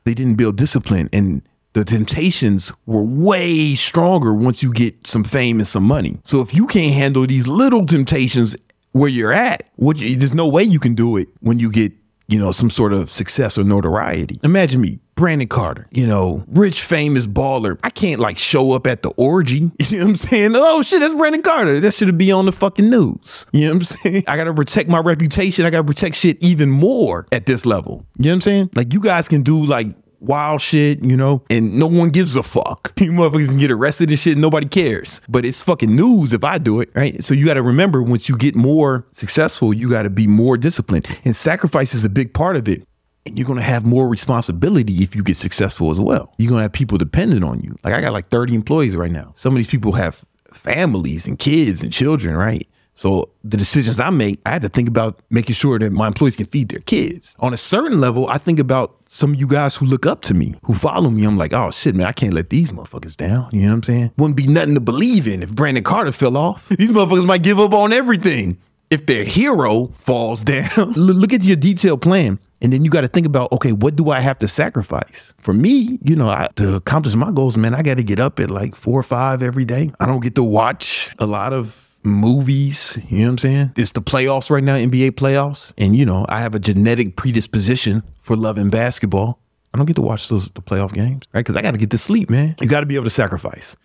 They 0.04 0.14
didn't 0.14 0.36
build 0.36 0.58
discipline 0.58 1.10
and 1.14 1.42
the 1.74 1.84
temptations 1.84 2.72
were 2.86 3.04
way 3.04 3.76
stronger 3.76 4.34
once 4.34 4.64
you 4.64 4.72
get 4.72 5.06
some 5.06 5.26
fame 5.26 5.60
and 5.60 5.68
some 5.68 5.84
money. 5.84 6.18
So 6.24 6.40
if 6.40 6.54
you 6.54 6.68
can't 6.68 6.94
handle 6.94 7.28
these 7.28 7.50
little 7.50 7.86
temptations 7.86 8.56
where 8.96 9.10
you're 9.10 9.34
at. 9.34 9.70
You, 9.78 10.16
there's 10.16 10.34
no 10.34 10.48
way 10.48 10.64
you 10.64 10.80
can 10.80 10.96
do 10.96 11.18
it 11.18 11.28
when 11.42 11.60
you 11.60 11.70
get 11.70 11.92
you 12.28 12.40
know 12.40 12.54
some 12.54 12.70
sort 12.70 12.94
of 12.94 13.12
success 13.12 13.58
or 13.58 13.66
notoriety. 13.66 14.40
Imagine 14.42 14.80
me, 14.80 15.00
Brandon 15.16 15.50
Carter, 15.50 15.88
you 15.92 16.08
know, 16.08 16.46
rich, 16.48 16.82
famous 16.82 17.28
baller. 17.28 17.78
I 17.84 17.90
can't 17.90 18.22
like 18.22 18.38
show 18.38 18.72
up 18.72 18.88
at 18.88 19.04
the 19.04 19.10
orgy. 19.10 19.70
You 19.90 20.00
know 20.00 20.06
what 20.06 20.10
I'm 20.12 20.16
saying? 20.16 20.52
Oh 20.56 20.82
shit, 20.82 21.02
that's 21.02 21.14
Brandon 21.14 21.42
Carter. 21.42 21.80
That 21.80 21.94
should 21.94 22.18
be 22.18 22.32
on 22.32 22.46
the 22.46 22.52
fucking 22.54 22.90
news. 22.90 23.46
You 23.52 23.68
know 23.68 23.74
what 23.74 23.76
I'm 23.76 23.84
saying? 23.84 24.24
I 24.28 24.38
gotta 24.38 24.54
protect 24.54 24.90
my 24.90 25.00
reputation. 25.00 25.66
I 25.66 25.70
gotta 25.70 25.84
protect 25.84 26.16
shit 26.16 26.38
even 26.42 26.72
more 26.72 27.28
at 27.34 27.46
this 27.46 27.66
level. 27.66 28.06
You 28.18 28.26
know 28.26 28.30
what 28.32 28.36
I'm 28.36 28.42
saying? 28.42 28.70
Like 28.76 28.94
you 28.94 29.02
guys 29.02 29.28
can 29.28 29.44
do 29.44 29.64
like 29.66 29.88
wild 30.26 30.62
shit, 30.62 31.04
you 31.04 31.16
know, 31.16 31.44
and 31.50 31.78
no 31.80 31.88
one 31.88 32.10
gives 32.10 32.36
a 32.36 32.44
fuck. 32.44 32.94
You 33.06 33.12
motherfuckers 33.12 33.50
can 33.50 33.60
get 33.60 33.70
arrested 33.70 34.10
and 34.10 34.18
shit, 34.18 34.36
nobody 34.36 34.68
cares. 34.68 35.22
But 35.30 35.46
it's 35.46 35.62
fucking 35.62 35.96
news 35.96 36.34
if 36.34 36.44
I 36.44 36.58
do 36.58 36.82
it, 36.82 36.90
right? 36.96 37.24
So 37.24 37.36
you 37.36 37.46
got 37.46 37.54
to 37.54 37.62
remember 37.62 38.02
once 38.02 38.28
you 38.28 38.36
get 38.36 38.56
more 38.56 39.06
successful, 39.12 39.74
you 39.74 39.92
got 39.92 40.04
to 40.04 40.10
be 40.10 40.26
more 40.26 40.58
disciplined. 40.58 41.06
And 41.24 41.36
sacrifice 41.36 41.94
is 41.94 42.04
a 42.04 42.10
big 42.10 42.34
part 42.34 42.56
of 42.56 42.68
it. 42.68 42.88
And 43.28 43.38
you're 43.38 43.46
to 43.60 43.62
have 43.62 43.86
more 43.86 44.08
responsibility 44.10 45.04
if 45.04 45.16
you 45.16 45.22
get 45.22 45.38
successful 45.38 45.92
as 45.92 46.00
well. 46.00 46.34
You're 46.40 46.50
to 46.60 46.64
have 46.64 46.74
people 46.74 46.98
dependent 46.98 47.44
on 47.44 47.62
you. 47.62 47.76
Like 47.84 47.94
I 47.94 48.02
got 48.02 48.14
like 48.14 48.30
30 48.30 48.56
employees 48.56 48.96
right 48.96 49.12
now. 49.12 49.34
Some 49.36 49.54
of 49.54 49.58
these 49.58 49.68
people 49.68 49.92
have 49.94 50.26
families 50.52 51.28
and 51.28 51.38
kids 51.38 51.84
and 51.84 51.94
children, 51.94 52.36
right? 52.36 52.68
So 52.96 53.30
the 53.44 53.58
decisions 53.58 54.00
I 54.00 54.10
make, 54.10 54.40
I 54.46 54.52
have 54.52 54.62
to 54.62 54.70
think 54.70 54.88
about 54.88 55.20
making 55.30 55.56
sure 55.56 55.78
that 55.78 55.92
my 55.92 56.08
employees 56.08 56.38
can 56.38 56.46
feed 56.46 56.70
their 56.70 56.80
kids. 56.80 57.36
On 57.42 57.54
a 57.54 57.58
certain 57.58 58.00
level, 58.00 58.28
I 58.28 58.38
think 58.38 58.58
about 58.58 58.96
some 59.08 59.34
of 59.34 59.40
you 59.40 59.48
guys 59.48 59.76
who 59.76 59.86
look 59.86 60.06
up 60.06 60.22
to 60.24 60.34
me, 60.34 60.56
who 60.64 60.74
follow 60.74 61.10
me. 61.10 61.26
I'm 61.26 61.38
like, 61.38 61.54
oh 61.54 61.72
shit, 61.72 61.94
man, 61.94 62.08
I 62.08 62.14
can't 62.14 62.34
let 62.34 62.50
these 62.50 62.70
motherfuckers 62.70 63.18
down. 63.18 63.50
You 63.52 63.64
know 63.64 63.68
what 63.68 63.74
I'm 63.74 63.84
saying? 63.84 64.12
Wouldn't 64.18 64.38
be 64.38 64.48
nothing 64.48 64.76
to 64.76 64.82
believe 64.82 65.28
in 65.28 65.44
if 65.44 65.52
Brandon 65.54 65.84
Carter 65.84 66.14
fell 66.14 66.38
off. 66.38 66.70
These 66.78 66.92
motherfuckers 66.92 67.26
might 67.26 67.44
give 67.44 67.60
up 67.60 67.74
on 67.74 67.92
everything 67.92 68.58
if 68.90 69.06
their 69.06 69.24
hero 69.26 69.88
falls 69.98 70.44
down. 70.54 70.94
look 70.94 71.34
at 71.34 71.44
your 71.44 71.58
detailed 71.58 72.02
plan. 72.02 72.40
And 72.62 72.72
then 72.72 72.84
you 72.84 72.90
got 72.90 73.02
to 73.02 73.08
think 73.08 73.28
about, 73.28 73.52
okay, 73.52 73.74
what 73.74 73.96
do 73.96 74.10
I 74.10 74.22
have 74.22 74.40
to 74.40 74.48
sacrifice? 74.48 75.34
For 75.40 75.54
me, 75.54 76.00
you 76.02 76.16
know, 76.16 76.30
I, 76.30 76.48
to 76.56 76.76
accomplish 76.76 77.14
my 77.14 77.32
goals, 77.32 77.58
man, 77.58 77.76
I 77.76 77.82
got 77.84 77.98
to 77.98 78.04
get 78.04 78.20
up 78.20 78.40
at 78.40 78.50
like 78.50 78.76
four 78.76 78.98
or 78.98 79.04
five 79.04 79.44
every 79.44 79.66
day. 79.66 79.92
I 80.00 80.06
don't 80.06 80.22
get 80.22 80.36
to 80.36 80.44
watch 80.44 81.12
a 81.20 81.26
lot 81.26 81.52
of 81.54 81.95
movies. 82.06 82.98
You 83.10 83.20
know 83.20 83.24
what 83.26 83.30
I'm 83.32 83.38
saying? 83.40 83.72
It's 83.76 83.92
the 83.92 84.02
playoffs 84.02 84.50
right 84.50 84.64
now, 84.64 84.76
NBA 84.76 85.12
playoffs. 85.12 85.74
And, 85.78 85.96
you 85.96 86.06
know, 86.06 86.26
I 86.30 86.40
have 86.40 86.56
a 86.56 86.60
genetic 86.60 87.16
predisposition 87.16 88.04
for 88.20 88.36
loving 88.36 88.70
basketball. 88.70 89.40
I 89.74 89.78
don't 89.78 89.86
get 89.86 89.96
to 89.98 90.02
watch 90.02 90.30
those 90.30 90.50
the 90.52 90.62
playoff 90.62 90.94
games, 90.94 91.26
right? 91.34 91.42
Because 91.42 91.56
I 91.56 91.62
got 91.62 91.72
to 91.72 91.78
get 91.78 91.92
to 91.92 91.98
sleep, 91.98 92.30
man. 92.30 92.56
You 92.62 92.68
got 92.68 92.80
to 92.80 92.86
be 92.86 92.96
able 92.96 93.04
to 93.06 93.10
sacrifice. 93.10 93.76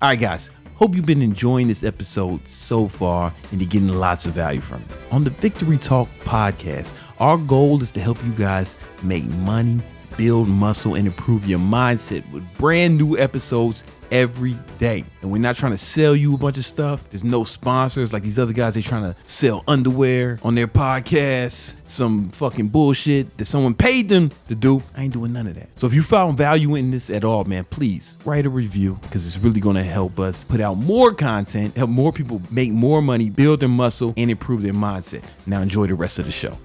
All 0.00 0.10
right, 0.10 0.20
guys. 0.20 0.50
Hope 0.76 0.94
you've 0.94 1.06
been 1.06 1.22
enjoying 1.22 1.68
this 1.68 1.82
episode 1.82 2.46
so 2.46 2.86
far 2.86 3.32
and 3.50 3.62
you're 3.62 3.70
getting 3.70 3.88
lots 3.88 4.26
of 4.26 4.34
value 4.34 4.60
from 4.60 4.82
it. 4.82 4.88
On 5.10 5.24
the 5.24 5.30
Victory 5.30 5.78
Talk 5.78 6.06
podcast, 6.20 6.92
our 7.18 7.38
goal 7.38 7.82
is 7.82 7.90
to 7.92 8.00
help 8.00 8.22
you 8.22 8.32
guys 8.32 8.76
make 9.02 9.24
money 9.24 9.80
build 10.16 10.48
muscle 10.48 10.94
and 10.94 11.06
improve 11.06 11.46
your 11.46 11.58
mindset 11.58 12.30
with 12.32 12.44
brand 12.58 12.98
new 12.98 13.18
episodes 13.18 13.84
every 14.10 14.56
day. 14.78 15.04
And 15.22 15.30
we're 15.30 15.38
not 15.38 15.56
trying 15.56 15.72
to 15.72 15.78
sell 15.78 16.14
you 16.14 16.34
a 16.34 16.38
bunch 16.38 16.58
of 16.58 16.64
stuff. 16.64 17.08
There's 17.10 17.24
no 17.24 17.44
sponsors 17.44 18.12
like 18.12 18.22
these 18.22 18.38
other 18.38 18.52
guys. 18.52 18.74
They're 18.74 18.82
trying 18.82 19.02
to 19.02 19.16
sell 19.24 19.64
underwear 19.66 20.38
on 20.42 20.54
their 20.54 20.68
podcasts, 20.68 21.74
some 21.84 22.28
fucking 22.30 22.68
bullshit 22.68 23.36
that 23.38 23.46
someone 23.46 23.74
paid 23.74 24.08
them 24.08 24.30
to 24.48 24.54
do. 24.54 24.82
I 24.96 25.04
ain't 25.04 25.12
doing 25.12 25.32
none 25.32 25.46
of 25.46 25.54
that. 25.54 25.68
So 25.76 25.86
if 25.86 25.94
you 25.94 26.02
found 26.02 26.36
value 26.36 26.74
in 26.74 26.90
this 26.90 27.10
at 27.10 27.24
all, 27.24 27.44
man, 27.44 27.64
please 27.64 28.16
write 28.24 28.46
a 28.46 28.50
review 28.50 28.98
because 29.02 29.26
it's 29.26 29.38
really 29.38 29.60
gonna 29.60 29.84
help 29.84 30.18
us 30.18 30.44
put 30.44 30.60
out 30.60 30.74
more 30.74 31.12
content, 31.12 31.76
help 31.76 31.90
more 31.90 32.12
people 32.12 32.40
make 32.50 32.70
more 32.72 33.02
money, 33.02 33.30
build 33.30 33.60
their 33.60 33.68
muscle, 33.68 34.14
and 34.16 34.30
improve 34.30 34.62
their 34.62 34.72
mindset. 34.72 35.24
Now 35.46 35.60
enjoy 35.60 35.86
the 35.86 35.94
rest 35.94 36.18
of 36.18 36.24
the 36.24 36.32
show. 36.32 36.56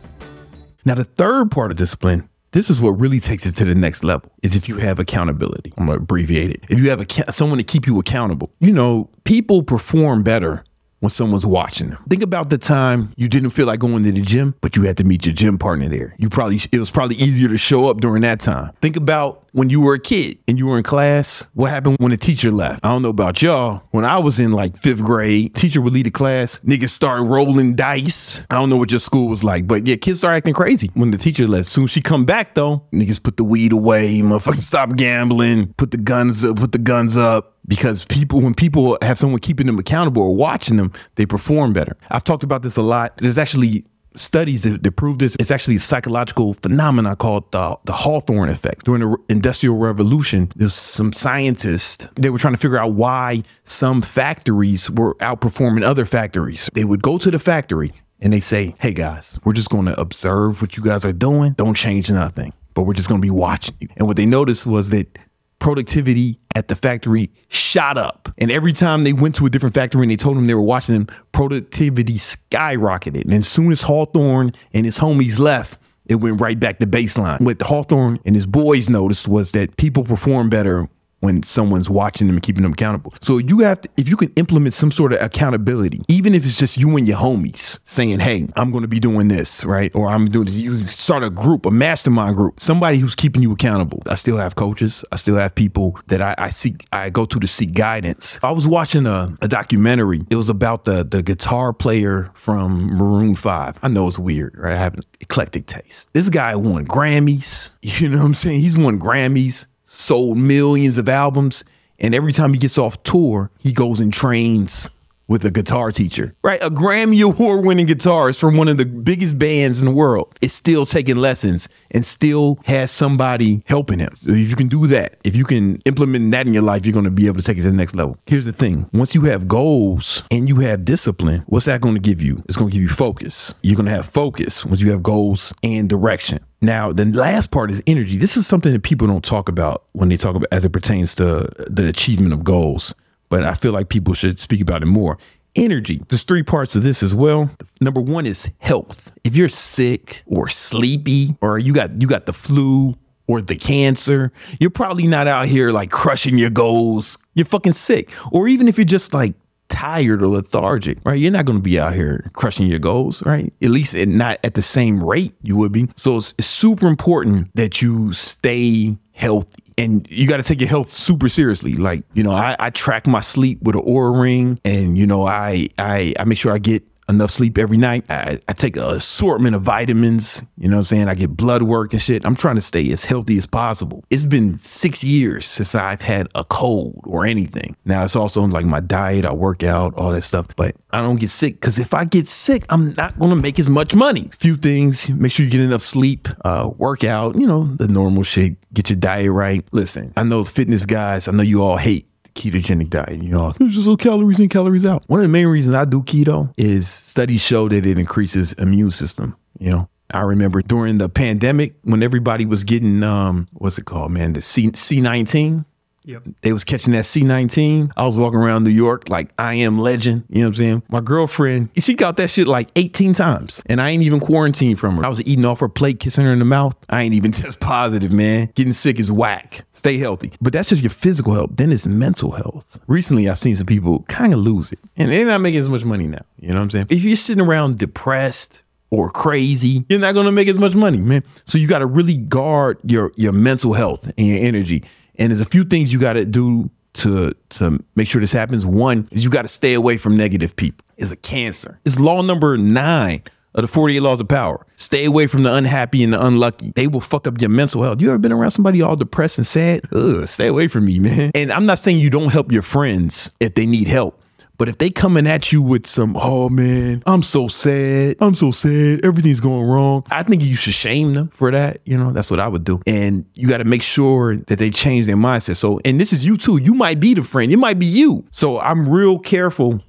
Now, 0.83 0.95
the 0.95 1.03
third 1.03 1.51
part 1.51 1.69
of 1.69 1.77
discipline 1.77 2.27
this 2.51 2.69
is 2.69 2.81
what 2.81 2.91
really 2.91 3.19
takes 3.19 3.45
it 3.45 3.55
to 3.57 3.65
the 3.65 3.75
next 3.75 4.03
level 4.03 4.31
is 4.43 4.55
if 4.55 4.67
you 4.67 4.77
have 4.77 4.99
accountability. 4.99 5.73
I'm 5.77 5.87
to 5.87 5.93
abbreviate 5.93 6.51
it. 6.51 6.63
If 6.69 6.79
you 6.79 6.89
have 6.89 7.01
a, 7.01 7.31
someone 7.31 7.57
to 7.57 7.63
keep 7.63 7.87
you 7.87 7.99
accountable, 7.99 8.51
you 8.59 8.73
know, 8.73 9.09
people 9.23 9.63
perform 9.63 10.23
better 10.23 10.63
when 11.01 11.09
someone's 11.09 11.45
watching 11.45 11.89
them. 11.89 12.03
Think 12.09 12.23
about 12.23 12.49
the 12.49 12.57
time 12.57 13.11
you 13.17 13.27
didn't 13.27 13.49
feel 13.49 13.67
like 13.67 13.79
going 13.79 14.03
to 14.03 14.11
the 14.11 14.21
gym, 14.21 14.55
but 14.61 14.77
you 14.77 14.83
had 14.83 14.97
to 14.97 15.03
meet 15.03 15.25
your 15.25 15.35
gym 15.35 15.57
partner 15.57 15.89
there. 15.89 16.15
You 16.17 16.29
probably 16.29 16.61
it 16.71 16.79
was 16.79 16.89
probably 16.89 17.17
easier 17.17 17.49
to 17.49 17.57
show 17.57 17.89
up 17.89 17.99
during 17.99 18.21
that 18.21 18.39
time. 18.39 18.71
Think 18.81 18.95
about 18.95 19.41
when 19.53 19.69
you 19.69 19.81
were 19.81 19.95
a 19.95 19.99
kid 19.99 20.37
and 20.47 20.57
you 20.57 20.67
were 20.67 20.77
in 20.77 20.83
class, 20.83 21.45
what 21.53 21.69
happened 21.69 21.97
when 21.99 22.11
the 22.11 22.17
teacher 22.17 22.51
left? 22.51 22.85
I 22.85 22.89
don't 22.89 23.01
know 23.01 23.09
about 23.09 23.41
y'all. 23.41 23.83
When 23.91 24.05
I 24.05 24.17
was 24.19 24.39
in 24.39 24.51
like 24.51 24.77
fifth 24.77 25.03
grade, 25.03 25.55
teacher 25.55 25.81
would 25.81 25.93
lead 25.93 26.05
the 26.05 26.11
class, 26.11 26.59
niggas 26.59 26.89
start 26.89 27.23
rolling 27.23 27.75
dice. 27.75 28.39
I 28.49 28.55
don't 28.55 28.69
know 28.69 28.77
what 28.77 28.91
your 28.91 28.99
school 28.99 29.27
was 29.27 29.43
like, 29.43 29.67
but 29.67 29.85
yeah, 29.85 29.95
kids 29.95 30.19
start 30.19 30.35
acting 30.35 30.53
crazy 30.53 30.89
when 30.93 31.11
the 31.11 31.17
teacher 31.17 31.47
left. 31.47 31.67
Soon 31.67 31.87
she 31.87 32.01
come 32.01 32.25
back 32.25 32.55
though, 32.55 32.83
niggas 32.93 33.21
put 33.21 33.37
the 33.37 33.43
weed 33.43 33.73
away, 33.73 34.19
motherfuckers 34.19 34.61
stop 34.61 34.95
gambling, 34.95 35.73
put 35.73 35.91
the 35.91 35.97
guns 35.97 36.45
up, 36.45 36.57
put 36.57 36.71
the 36.71 36.77
guns 36.77 37.17
up 37.17 37.57
because 37.71 38.03
people 38.03 38.41
when 38.41 38.53
people 38.53 38.97
have 39.01 39.17
someone 39.17 39.39
keeping 39.39 39.65
them 39.65 39.79
accountable 39.79 40.21
or 40.21 40.35
watching 40.35 40.75
them 40.75 40.91
they 41.15 41.25
perform 41.25 41.71
better. 41.71 41.95
I've 42.09 42.25
talked 42.25 42.43
about 42.43 42.63
this 42.63 42.75
a 42.75 42.81
lot. 42.81 43.15
There's 43.19 43.37
actually 43.37 43.85
studies 44.13 44.63
that, 44.63 44.83
that 44.83 44.91
prove 44.91 45.19
this. 45.19 45.37
It's 45.39 45.51
actually 45.51 45.77
a 45.77 45.79
psychological 45.79 46.53
phenomenon 46.55 47.15
called 47.15 47.49
the, 47.53 47.77
the 47.85 47.93
hawthorne 47.93 48.49
effect. 48.49 48.83
During 48.83 48.99
the 48.99 49.17
industrial 49.29 49.77
revolution 49.77 50.51
there's 50.57 50.75
some 50.75 51.13
scientists 51.13 52.09
they 52.15 52.29
were 52.29 52.37
trying 52.37 52.55
to 52.55 52.59
figure 52.59 52.77
out 52.77 52.91
why 52.91 53.43
some 53.63 54.01
factories 54.01 54.91
were 54.91 55.15
outperforming 55.15 55.83
other 55.83 56.03
factories. 56.03 56.69
They 56.73 56.83
would 56.83 57.01
go 57.01 57.17
to 57.19 57.31
the 57.31 57.39
factory 57.39 57.93
and 58.19 58.33
they 58.33 58.41
say 58.41 58.75
hey 58.81 58.91
guys 58.91 59.39
we're 59.45 59.53
just 59.53 59.69
going 59.69 59.85
to 59.85 59.97
observe 59.97 60.61
what 60.61 60.75
you 60.75 60.83
guys 60.83 61.05
are 61.05 61.13
doing. 61.13 61.53
Don't 61.53 61.77
change 61.77 62.11
nothing 62.11 62.51
but 62.73 62.83
we're 62.83 62.93
just 62.93 63.07
going 63.09 63.21
to 63.21 63.25
be 63.25 63.29
watching 63.29 63.75
you. 63.79 63.87
And 63.95 64.07
what 64.07 64.17
they 64.17 64.25
noticed 64.25 64.65
was 64.65 64.89
that 64.89 65.17
productivity 65.61 66.39
at 66.55 66.67
the 66.67 66.75
factory 66.75 67.31
shot 67.47 67.97
up. 67.97 68.33
And 68.37 68.51
every 68.51 68.73
time 68.73 69.05
they 69.05 69.13
went 69.13 69.35
to 69.35 69.45
a 69.45 69.49
different 69.49 69.73
factory 69.73 70.01
and 70.01 70.11
they 70.11 70.17
told 70.17 70.35
them 70.35 70.47
they 70.47 70.53
were 70.53 70.61
watching 70.61 70.95
them, 70.95 71.07
productivity 71.31 72.15
skyrocketed. 72.15 73.23
And 73.23 73.33
as 73.33 73.47
soon 73.47 73.71
as 73.71 73.83
Hawthorne 73.83 74.53
and 74.73 74.85
his 74.85 74.99
homies 74.99 75.39
left, 75.39 75.77
it 76.07 76.15
went 76.15 76.41
right 76.41 76.59
back 76.59 76.79
to 76.79 76.87
baseline. 76.87 77.39
What 77.39 77.61
Hawthorne 77.61 78.19
and 78.25 78.35
his 78.35 78.45
boys 78.45 78.89
noticed 78.89 79.29
was 79.29 79.51
that 79.51 79.77
people 79.77 80.03
perform 80.03 80.49
better 80.49 80.89
when 81.21 81.43
someone's 81.43 81.89
watching 81.89 82.27
them 82.27 82.35
and 82.35 82.43
keeping 82.43 82.63
them 82.63 82.73
accountable. 82.73 83.13
So 83.21 83.37
you 83.37 83.59
have 83.59 83.81
to, 83.81 83.89
if 83.95 84.09
you 84.09 84.17
can 84.17 84.31
implement 84.35 84.73
some 84.73 84.91
sort 84.91 85.13
of 85.13 85.21
accountability, 85.21 86.01
even 86.07 86.35
if 86.35 86.43
it's 86.43 86.57
just 86.57 86.77
you 86.77 86.95
and 86.97 87.07
your 87.07 87.17
homies 87.17 87.79
saying, 87.85 88.19
Hey, 88.19 88.47
I'm 88.55 88.71
going 88.71 88.81
to 88.81 88.87
be 88.87 88.99
doing 88.99 89.27
this, 89.29 89.63
right? 89.63 89.93
Or 89.95 90.09
I'm 90.09 90.29
doing 90.29 90.45
this. 90.45 90.55
You 90.55 90.87
start 90.87 91.23
a 91.23 91.29
group, 91.29 91.65
a 91.65 91.71
mastermind 91.71 92.35
group, 92.35 92.59
somebody 92.59 92.97
who's 92.97 93.15
keeping 93.15 93.41
you 93.41 93.53
accountable. 93.53 94.01
I 94.09 94.15
still 94.15 94.37
have 94.37 94.55
coaches. 94.55 95.05
I 95.11 95.15
still 95.15 95.35
have 95.35 95.55
people 95.55 95.97
that 96.07 96.21
I, 96.21 96.35
I 96.37 96.49
seek, 96.49 96.85
I 96.91 97.09
go 97.09 97.25
to 97.25 97.39
to 97.39 97.47
seek 97.47 97.73
guidance. 97.73 98.39
I 98.43 98.51
was 98.51 98.67
watching 98.67 99.05
a, 99.05 99.37
a 99.41 99.47
documentary. 99.47 100.25
It 100.29 100.35
was 100.35 100.49
about 100.49 100.85
the, 100.85 101.03
the 101.03 101.21
guitar 101.21 101.71
player 101.71 102.31
from 102.33 102.87
Maroon 102.97 103.35
5. 103.35 103.79
I 103.81 103.87
know 103.87 104.07
it's 104.07 104.19
weird, 104.19 104.55
right? 104.57 104.73
I 104.73 104.77
have 104.77 104.95
an 104.95 105.03
eclectic 105.19 105.67
taste. 105.67 106.09
This 106.13 106.29
guy 106.29 106.55
won 106.55 106.85
Grammys. 106.85 107.73
You 108.01 108.09
know 108.09 108.19
what 108.19 108.25
I'm 108.25 108.33
saying? 108.33 108.61
He's 108.61 108.77
won 108.77 108.99
Grammys 108.99 109.67
sold 109.91 110.37
millions 110.37 110.97
of 110.97 111.09
albums. 111.09 111.63
And 111.99 112.15
every 112.15 112.33
time 112.33 112.53
he 112.53 112.59
gets 112.59 112.77
off 112.77 113.03
tour, 113.03 113.51
he 113.59 113.73
goes 113.73 113.99
and 113.99 114.11
trains 114.11 114.89
with 115.27 115.45
a 115.45 115.51
guitar 115.51 115.91
teacher, 115.91 116.35
right? 116.43 116.61
A 116.61 116.69
Grammy 116.69 117.23
Award 117.23 117.65
winning 117.65 117.87
guitarist 117.87 118.39
from 118.39 118.57
one 118.57 118.67
of 118.67 118.77
the 118.77 118.85
biggest 118.85 119.39
bands 119.39 119.81
in 119.81 119.85
the 119.85 119.93
world 119.93 120.37
is 120.41 120.53
still 120.53 120.85
taking 120.85 121.15
lessons 121.15 121.69
and 121.91 122.05
still 122.05 122.59
has 122.65 122.91
somebody 122.91 123.63
helping 123.65 123.99
him. 123.99 124.13
So 124.15 124.31
if 124.31 124.49
you 124.49 124.55
can 124.55 124.67
do 124.67 124.87
that, 124.87 125.17
if 125.23 125.35
you 125.35 125.45
can 125.45 125.77
implement 125.85 126.31
that 126.31 126.47
in 126.47 126.53
your 126.53 126.63
life, 126.63 126.85
you're 126.85 126.93
going 126.93 127.05
to 127.05 127.11
be 127.11 127.27
able 127.27 127.37
to 127.37 127.43
take 127.43 127.57
it 127.57 127.61
to 127.61 127.71
the 127.71 127.77
next 127.77 127.95
level. 127.95 128.17
Here's 128.25 128.45
the 128.45 128.51
thing 128.51 128.89
once 128.93 129.15
you 129.15 129.21
have 129.21 129.47
goals 129.47 130.23
and 130.31 130.47
you 130.47 130.57
have 130.57 130.83
discipline, 130.83 131.43
what's 131.47 131.65
that 131.65 131.81
going 131.81 131.95
to 131.95 132.01
give 132.01 132.21
you? 132.21 132.43
It's 132.47 132.57
going 132.57 132.69
to 132.69 132.73
give 132.73 132.83
you 132.83 132.89
focus. 132.89 133.55
You're 133.61 133.77
going 133.77 133.85
to 133.85 133.91
have 133.91 134.05
focus 134.05 134.65
once 134.65 134.81
you 134.81 134.91
have 134.91 135.03
goals 135.03 135.53
and 135.63 135.89
direction. 135.89 136.39
Now, 136.63 136.93
the 136.93 137.05
last 137.05 137.49
part 137.49 137.71
is 137.71 137.81
energy. 137.87 138.17
This 138.17 138.37
is 138.37 138.45
something 138.45 138.71
that 138.71 138.83
people 138.83 139.07
don't 139.07 139.23
talk 139.23 139.49
about 139.49 139.85
when 139.93 140.09
they 140.09 140.17
talk 140.17 140.35
about 140.35 140.47
as 140.51 140.63
it 140.63 140.69
pertains 140.71 141.15
to 141.15 141.49
the 141.67 141.87
achievement 141.87 142.33
of 142.33 142.43
goals 142.43 142.93
but 143.31 143.43
I 143.43 143.55
feel 143.55 143.71
like 143.71 143.89
people 143.89 144.13
should 144.13 144.39
speak 144.39 144.61
about 144.61 144.83
it 144.83 144.87
more. 144.87 145.17
Energy. 145.55 146.01
There's 146.09 146.23
three 146.23 146.43
parts 146.43 146.75
of 146.75 146.83
this 146.83 147.01
as 147.01 147.15
well. 147.15 147.49
Number 147.79 148.01
one 148.01 148.27
is 148.27 148.51
health. 148.59 149.11
If 149.23 149.35
you're 149.35 149.49
sick 149.49 150.21
or 150.27 150.47
sleepy 150.49 151.35
or 151.41 151.57
you 151.57 151.73
got 151.73 151.99
you 151.99 152.07
got 152.07 152.25
the 152.25 152.33
flu 152.33 152.95
or 153.27 153.41
the 153.41 153.55
cancer, 153.55 154.31
you're 154.59 154.69
probably 154.69 155.07
not 155.07 155.27
out 155.27 155.47
here 155.47 155.71
like 155.71 155.89
crushing 155.89 156.37
your 156.37 156.49
goals. 156.49 157.17
You're 157.33 157.45
fucking 157.45 157.73
sick. 157.73 158.11
Or 158.31 158.47
even 158.47 158.67
if 158.67 158.77
you're 158.77 158.85
just 158.85 159.13
like 159.13 159.33
tired 159.69 160.21
or 160.21 160.27
lethargic, 160.27 160.97
right? 161.05 161.17
You're 161.17 161.31
not 161.31 161.45
going 161.45 161.59
to 161.59 161.63
be 161.63 161.79
out 161.79 161.93
here 161.93 162.29
crushing 162.33 162.67
your 162.67 162.79
goals, 162.79 163.23
right? 163.25 163.53
At 163.61 163.69
least 163.69 163.95
not 163.95 164.39
at 164.43 164.55
the 164.55 164.61
same 164.61 165.01
rate 165.03 165.33
you 165.41 165.55
would 165.55 165.71
be. 165.71 165.87
So 165.95 166.17
it's, 166.17 166.33
it's 166.37 166.47
super 166.47 166.87
important 166.87 167.49
that 167.55 167.81
you 167.81 168.11
stay 168.11 168.97
healthy 169.13 169.60
and 169.77 170.07
you 170.09 170.27
got 170.27 170.37
to 170.37 170.43
take 170.43 170.59
your 170.59 170.69
health 170.69 170.91
super 170.91 171.29
seriously. 171.29 171.75
Like, 171.75 172.03
you 172.13 172.23
know, 172.23 172.31
I, 172.31 172.55
I 172.59 172.69
track 172.69 173.07
my 173.07 173.21
sleep 173.21 173.61
with 173.61 173.75
an 173.75 173.81
Oura 173.83 174.19
ring 174.19 174.59
and, 174.63 174.97
you 174.97 175.07
know, 175.07 175.25
I, 175.25 175.69
I, 175.77 176.13
I 176.19 176.23
make 176.25 176.37
sure 176.37 176.51
I 176.51 176.57
get 176.57 176.83
enough 177.09 177.31
sleep 177.31 177.57
every 177.57 177.77
night. 177.77 178.05
I, 178.09 178.39
I 178.47 178.53
take 178.53 178.77
an 178.77 178.83
assortment 178.83 179.55
of 179.55 179.61
vitamins. 179.61 180.43
You 180.57 180.69
know 180.69 180.77
what 180.77 180.81
I'm 180.81 180.85
saying? 180.85 181.07
I 181.07 181.15
get 181.15 181.35
blood 181.35 181.63
work 181.63 181.93
and 181.93 182.01
shit. 182.01 182.25
I'm 182.25 182.35
trying 182.35 182.55
to 182.55 182.61
stay 182.61 182.91
as 182.91 183.05
healthy 183.05 183.37
as 183.37 183.45
possible. 183.45 184.03
It's 184.09 184.23
been 184.23 184.59
six 184.59 185.03
years 185.03 185.45
since 185.47 185.75
I've 185.75 186.01
had 186.01 186.27
a 186.35 186.43
cold 186.43 187.01
or 187.05 187.25
anything. 187.25 187.75
Now 187.85 188.03
it's 188.03 188.15
also 188.15 188.41
like 188.43 188.65
my 188.65 188.79
diet, 188.79 189.25
I 189.25 189.33
work 189.33 189.63
out, 189.63 189.93
all 189.95 190.11
that 190.11 190.23
stuff, 190.23 190.47
but 190.55 190.75
I 190.91 191.01
don't 191.01 191.19
get 191.19 191.29
sick 191.29 191.55
because 191.55 191.79
if 191.79 191.93
I 191.93 192.05
get 192.05 192.27
sick, 192.27 192.65
I'm 192.69 192.93
not 192.93 193.17
going 193.19 193.31
to 193.31 193.35
make 193.35 193.59
as 193.59 193.69
much 193.69 193.93
money. 193.95 194.29
Few 194.37 194.57
things, 194.57 195.09
make 195.09 195.31
sure 195.31 195.45
you 195.45 195.51
get 195.51 195.61
enough 195.61 195.83
sleep, 195.83 196.27
uh, 196.45 196.69
work 196.77 197.03
out, 197.03 197.35
you 197.35 197.47
know, 197.47 197.75
the 197.75 197.87
normal 197.87 198.23
shit, 198.23 198.55
get 198.73 198.89
your 198.89 198.97
diet 198.97 199.31
right. 199.31 199.65
Listen, 199.71 200.13
I 200.17 200.23
know 200.23 200.43
fitness 200.43 200.85
guys, 200.85 201.27
I 201.27 201.31
know 201.31 201.43
you 201.43 201.63
all 201.63 201.77
hate 201.77 202.10
ketogenic 202.35 202.89
diet. 202.89 203.21
You 203.21 203.29
know, 203.29 203.53
it's 203.59 203.75
just 203.75 203.99
calories 203.99 204.39
in, 204.39 204.49
calories 204.49 204.85
out. 204.85 205.03
One 205.07 205.19
of 205.19 205.23
the 205.23 205.29
main 205.29 205.47
reasons 205.47 205.75
I 205.75 205.85
do 205.85 206.01
keto 206.01 206.53
is 206.57 206.87
studies 206.87 207.41
show 207.41 207.69
that 207.69 207.85
it 207.85 207.99
increases 207.99 208.53
immune 208.53 208.91
system. 208.91 209.35
You 209.59 209.71
know, 209.71 209.89
I 210.13 210.21
remember 210.21 210.61
during 210.61 210.97
the 210.97 211.09
pandemic 211.09 211.75
when 211.83 212.03
everybody 212.03 212.45
was 212.45 212.63
getting 212.63 213.03
um, 213.03 213.47
what's 213.53 213.77
it 213.77 213.85
called, 213.85 214.11
man, 214.11 214.33
the 214.33 214.41
C 214.41 214.71
C 214.73 215.01
nineteen. 215.01 215.65
Yep. 216.03 216.23
They 216.41 216.53
was 216.53 216.63
catching 216.63 216.93
that 216.93 217.03
C19. 217.03 217.91
I 217.95 218.05
was 218.05 218.17
walking 218.17 218.39
around 218.39 218.63
New 218.63 218.71
York 218.71 219.09
like 219.09 219.31
I 219.37 219.55
am 219.55 219.77
legend. 219.77 220.23
You 220.29 220.39
know 220.39 220.47
what 220.47 220.49
I'm 220.49 220.55
saying? 220.55 220.83
My 220.89 220.99
girlfriend, 220.99 221.69
she 221.77 221.93
got 221.93 222.17
that 222.17 222.29
shit 222.29 222.47
like 222.47 222.69
18 222.75 223.13
times. 223.13 223.61
And 223.67 223.81
I 223.81 223.89
ain't 223.89 224.03
even 224.03 224.19
quarantined 224.19 224.79
from 224.79 224.97
her. 224.97 225.05
I 225.05 225.09
was 225.09 225.21
eating 225.21 225.45
off 225.45 225.59
her 225.59 225.69
plate, 225.69 225.99
kissing 225.99 226.25
her 226.25 226.33
in 226.33 226.39
the 226.39 226.45
mouth. 226.45 226.75
I 226.89 227.03
ain't 227.03 227.13
even 227.13 227.31
test 227.31 227.59
positive, 227.59 228.11
man. 228.11 228.49
Getting 228.55 228.73
sick 228.73 228.99
is 228.99 229.11
whack. 229.11 229.63
Stay 229.71 229.97
healthy. 229.97 230.31
But 230.41 230.53
that's 230.53 230.69
just 230.69 230.81
your 230.81 230.89
physical 230.89 231.33
health. 231.33 231.51
Then 231.53 231.71
it's 231.71 231.85
mental 231.85 232.31
health. 232.31 232.79
Recently, 232.87 233.29
I've 233.29 233.37
seen 233.37 233.55
some 233.55 233.67
people 233.67 234.03
kind 234.07 234.33
of 234.33 234.39
lose 234.39 234.71
it. 234.71 234.79
And 234.97 235.11
they're 235.11 235.25
not 235.25 235.41
making 235.41 235.59
as 235.59 235.69
much 235.69 235.83
money 235.83 236.07
now. 236.07 236.25
You 236.39 236.49
know 236.49 236.55
what 236.55 236.63
I'm 236.63 236.69
saying? 236.71 236.87
If 236.89 237.03
you're 237.03 237.15
sitting 237.15 237.43
around 237.43 237.77
depressed, 237.77 238.63
or 238.91 239.09
crazy, 239.09 239.85
you're 239.87 239.99
not 239.99 240.13
gonna 240.13 240.33
make 240.33 240.49
as 240.49 240.57
much 240.57 240.75
money, 240.75 240.97
man. 240.97 241.23
So 241.45 241.57
you 241.57 241.65
gotta 241.65 241.85
really 241.85 242.17
guard 242.17 242.77
your 242.83 243.13
your 243.15 243.31
mental 243.31 243.71
health 243.71 244.11
and 244.17 244.27
your 244.27 244.39
energy. 244.39 244.83
And 245.15 245.31
there's 245.31 245.41
a 245.41 245.45
few 245.45 245.63
things 245.63 245.91
you 245.91 245.99
got 245.99 246.13
to 246.13 246.25
do 246.25 246.69
to 246.93 247.33
to 247.51 247.83
make 247.95 248.07
sure 248.07 248.21
this 248.21 248.33
happens. 248.33 248.65
One 248.65 249.07
is 249.11 249.23
you 249.23 249.29
got 249.29 249.43
to 249.43 249.47
stay 249.47 249.73
away 249.73 249.97
from 249.97 250.17
negative 250.17 250.55
people. 250.55 250.85
It's 250.97 251.11
a 251.11 251.15
cancer. 251.15 251.79
It's 251.85 251.99
law 251.99 252.21
number 252.21 252.57
nine 252.57 253.23
of 253.53 253.63
the 253.63 253.67
48 253.67 253.99
laws 253.99 254.21
of 254.21 254.27
power. 254.27 254.65
Stay 254.75 255.05
away 255.05 255.27
from 255.27 255.43
the 255.43 255.53
unhappy 255.53 256.03
and 256.03 256.13
the 256.13 256.25
unlucky. 256.25 256.71
They 256.75 256.87
will 256.87 257.01
fuck 257.01 257.27
up 257.27 257.41
your 257.41 257.49
mental 257.49 257.83
health. 257.83 258.01
You 258.01 258.09
ever 258.09 258.17
been 258.17 258.31
around 258.31 258.51
somebody 258.51 258.81
all 258.81 258.95
depressed 258.95 259.37
and 259.37 259.47
sad? 259.47 259.81
Ugh, 259.91 260.27
stay 260.27 260.47
away 260.47 260.67
from 260.67 260.85
me, 260.85 260.99
man. 260.99 261.31
And 261.35 261.51
I'm 261.51 261.65
not 261.65 261.79
saying 261.79 261.99
you 261.99 262.09
don't 262.09 262.31
help 262.31 262.51
your 262.51 262.61
friends 262.61 263.31
if 263.39 263.55
they 263.55 263.65
need 263.65 263.87
help. 263.87 264.20
But 264.61 264.69
if 264.69 264.77
they 264.77 264.91
coming 264.91 265.25
at 265.25 265.51
you 265.51 265.59
with 265.59 265.87
some, 265.87 266.15
oh 266.15 266.47
man, 266.47 267.01
I'm 267.07 267.23
so 267.23 267.47
sad. 267.47 268.17
I'm 268.21 268.35
so 268.35 268.51
sad. 268.51 269.03
Everything's 269.03 269.39
going 269.39 269.65
wrong. 269.65 270.05
I 270.11 270.21
think 270.21 270.43
you 270.43 270.55
should 270.55 270.75
shame 270.75 271.15
them 271.15 271.29
for 271.29 271.49
that. 271.49 271.81
You 271.83 271.97
know, 271.97 272.11
that's 272.11 272.29
what 272.29 272.39
I 272.39 272.47
would 272.47 272.63
do. 272.63 272.79
And 272.85 273.25
you 273.33 273.47
got 273.47 273.57
to 273.57 273.63
make 273.63 273.81
sure 273.81 274.35
that 274.35 274.59
they 274.59 274.69
change 274.69 275.07
their 275.07 275.15
mindset. 275.15 275.55
So, 275.55 275.79
and 275.83 275.99
this 275.99 276.13
is 276.13 276.23
you 276.23 276.37
too. 276.37 276.61
You 276.61 276.75
might 276.75 276.99
be 276.99 277.15
the 277.15 277.23
friend. 277.23 277.51
It 277.51 277.57
might 277.57 277.79
be 277.79 277.87
you. 277.87 278.23
So 278.29 278.59
I'm 278.59 278.87
real 278.87 279.17
careful. 279.17 279.83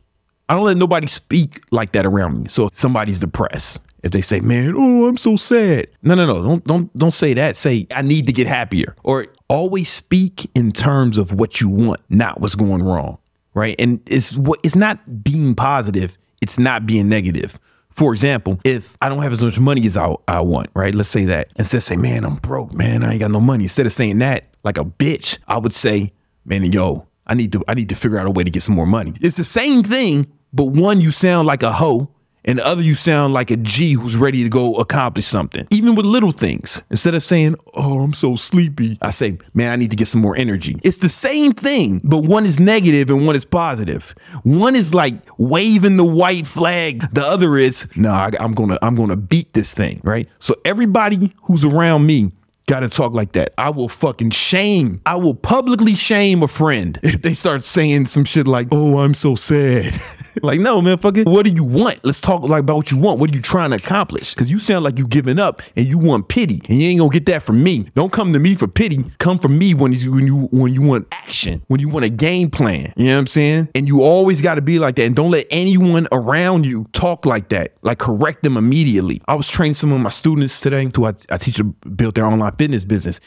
I 0.48 0.54
don't 0.54 0.64
let 0.64 0.78
nobody 0.78 1.06
speak 1.06 1.62
like 1.70 1.92
that 1.92 2.06
around 2.06 2.42
me. 2.42 2.48
So 2.48 2.68
if 2.68 2.74
somebody's 2.74 3.20
depressed, 3.20 3.78
if 4.02 4.12
they 4.12 4.22
say, 4.22 4.40
"Man, 4.40 4.72
oh, 4.74 5.06
I'm 5.06 5.18
so 5.18 5.36
sad," 5.36 5.88
no, 6.02 6.14
no, 6.14 6.24
no, 6.24 6.42
don't, 6.42 6.64
don't, 6.64 6.96
don't 6.96 7.10
say 7.10 7.34
that. 7.34 7.56
Say, 7.56 7.86
"I 7.94 8.00
need 8.00 8.26
to 8.26 8.32
get 8.32 8.46
happier," 8.46 8.96
or 9.04 9.26
always 9.48 9.90
speak 9.90 10.50
in 10.54 10.72
terms 10.72 11.18
of 11.18 11.34
what 11.34 11.60
you 11.60 11.68
want, 11.68 12.00
not 12.08 12.40
what's 12.40 12.54
going 12.54 12.82
wrong, 12.82 13.18
right? 13.54 13.76
And 13.78 14.00
it's 14.06 14.36
what 14.36 14.60
it's 14.62 14.76
not 14.76 15.22
being 15.22 15.54
positive. 15.54 16.18
It's 16.40 16.58
not 16.58 16.86
being 16.86 17.08
negative. 17.08 17.58
For 17.90 18.12
example, 18.14 18.58
if 18.64 18.96
I 19.02 19.08
don't 19.08 19.22
have 19.22 19.32
as 19.32 19.42
much 19.42 19.58
money 19.58 19.86
as 19.86 19.96
I, 19.96 20.14
I 20.26 20.40
want, 20.40 20.70
right? 20.74 20.94
Let's 20.94 21.10
say 21.10 21.26
that 21.26 21.48
instead 21.56 21.78
of 21.78 21.82
saying, 21.82 22.00
"Man, 22.00 22.24
I'm 22.24 22.36
broke, 22.36 22.72
man, 22.72 23.02
I 23.02 23.12
ain't 23.12 23.20
got 23.20 23.30
no 23.30 23.40
money," 23.40 23.64
instead 23.64 23.86
of 23.86 23.92
saying 23.92 24.18
that 24.18 24.44
like 24.64 24.78
a 24.78 24.84
bitch, 24.84 25.38
I 25.46 25.58
would 25.58 25.74
say, 25.74 26.12
"Man, 26.44 26.64
yo, 26.72 27.06
I 27.26 27.34
need 27.34 27.52
to 27.52 27.62
I 27.68 27.74
need 27.74 27.90
to 27.90 27.94
figure 27.94 28.18
out 28.18 28.26
a 28.26 28.30
way 28.30 28.44
to 28.44 28.50
get 28.50 28.62
some 28.62 28.74
more 28.74 28.86
money." 28.86 29.12
It's 29.20 29.36
the 29.36 29.44
same 29.44 29.82
thing, 29.82 30.26
but 30.52 30.64
one 30.64 31.00
you 31.00 31.10
sound 31.10 31.46
like 31.46 31.62
a 31.62 31.72
hoe 31.72 32.10
and 32.44 32.58
the 32.58 32.66
other 32.66 32.82
you 32.82 32.94
sound 32.94 33.32
like 33.32 33.50
a 33.50 33.56
G 33.56 33.92
who's 33.92 34.16
ready 34.16 34.42
to 34.42 34.48
go 34.48 34.76
accomplish 34.76 35.26
something. 35.26 35.66
Even 35.70 35.94
with 35.94 36.06
little 36.06 36.32
things. 36.32 36.82
Instead 36.90 37.14
of 37.14 37.22
saying, 37.22 37.56
"Oh, 37.74 38.02
I'm 38.02 38.12
so 38.12 38.36
sleepy," 38.36 38.98
I 39.00 39.10
say, 39.10 39.38
"Man, 39.54 39.72
I 39.72 39.76
need 39.76 39.90
to 39.90 39.96
get 39.96 40.08
some 40.08 40.20
more 40.20 40.36
energy." 40.36 40.78
It's 40.82 40.98
the 40.98 41.08
same 41.08 41.52
thing, 41.52 42.00
but 42.04 42.18
one 42.18 42.44
is 42.44 42.58
negative 42.58 43.10
and 43.10 43.26
one 43.26 43.36
is 43.36 43.44
positive. 43.44 44.14
One 44.42 44.76
is 44.76 44.94
like 44.94 45.14
waving 45.38 45.96
the 45.96 46.04
white 46.04 46.46
flag. 46.46 47.04
The 47.12 47.24
other 47.24 47.56
is, 47.58 47.88
"No, 47.96 48.10
nah, 48.10 48.30
I'm 48.38 48.54
to 48.54 48.78
I'm 48.82 48.96
to 48.96 49.16
beat 49.16 49.52
this 49.52 49.74
thing," 49.74 50.00
right? 50.02 50.28
So 50.38 50.54
everybody 50.64 51.32
who's 51.42 51.64
around 51.64 52.06
me 52.06 52.32
gotta 52.66 52.88
talk 52.88 53.12
like 53.12 53.32
that. 53.32 53.52
I 53.58 53.70
will 53.70 53.88
fucking 53.88 54.30
shame. 54.30 55.00
I 55.06 55.16
will 55.16 55.34
publicly 55.34 55.94
shame 55.94 56.42
a 56.42 56.48
friend 56.48 56.98
if 57.02 57.22
they 57.22 57.34
start 57.34 57.64
saying 57.64 58.06
some 58.06 58.24
shit 58.24 58.46
like, 58.46 58.68
"Oh, 58.70 58.98
I'm 58.98 59.14
so 59.14 59.34
sad." 59.34 59.94
like, 60.42 60.60
no, 60.60 60.80
man, 60.80 60.98
fucking. 60.98 61.24
What 61.24 61.44
do 61.44 61.52
you 61.52 61.64
want? 61.64 62.04
Let's 62.04 62.20
talk 62.20 62.42
like 62.42 62.60
about 62.60 62.76
what 62.76 62.90
you 62.90 62.96
want. 62.96 63.18
What 63.20 63.30
are 63.30 63.34
you 63.34 63.42
trying 63.42 63.70
to 63.70 63.76
accomplish? 63.76 64.34
Because 64.34 64.50
you 64.50 64.58
sound 64.58 64.84
like 64.84 64.98
you 64.98 65.06
giving 65.06 65.38
up 65.38 65.62
and 65.76 65.86
you 65.86 65.98
want 65.98 66.28
pity, 66.28 66.62
and 66.68 66.80
you 66.80 66.88
ain't 66.88 67.00
gonna 67.00 67.12
get 67.12 67.26
that 67.26 67.42
from 67.42 67.62
me. 67.62 67.86
Don't 67.94 68.12
come 68.12 68.32
to 68.32 68.38
me 68.38 68.54
for 68.54 68.68
pity. 68.68 69.04
Come 69.18 69.38
from 69.38 69.58
me 69.58 69.74
when 69.74 69.92
you 69.92 70.12
when 70.12 70.26
you 70.26 70.48
when 70.52 70.74
you 70.74 70.82
want 70.82 71.08
action, 71.12 71.62
when 71.68 71.80
you 71.80 71.88
want 71.88 72.04
a 72.04 72.10
game 72.10 72.50
plan. 72.50 72.92
You 72.96 73.06
know 73.06 73.14
what 73.14 73.20
I'm 73.20 73.26
saying? 73.26 73.68
And 73.74 73.88
you 73.88 74.02
always 74.02 74.40
got 74.40 74.54
to 74.54 74.62
be 74.62 74.78
like 74.78 74.96
that. 74.96 75.04
And 75.04 75.16
don't 75.16 75.30
let 75.30 75.46
anyone 75.50 76.06
around 76.12 76.66
you 76.66 76.86
talk 76.92 77.26
like 77.26 77.48
that. 77.50 77.74
Like 77.82 77.98
correct 77.98 78.42
them 78.42 78.56
immediately. 78.56 79.20
I 79.28 79.34
was 79.34 79.48
training 79.48 79.74
some 79.74 79.92
of 79.92 80.00
my 80.00 80.10
students 80.10 80.60
today. 80.60 80.90
Who 80.94 81.06
I, 81.06 81.12
I 81.30 81.36
teach 81.36 81.56
them 81.56 81.76
build 81.96 82.14
their 82.14 82.24
online 82.24 82.51
business 82.58 82.84
business. 82.84 83.20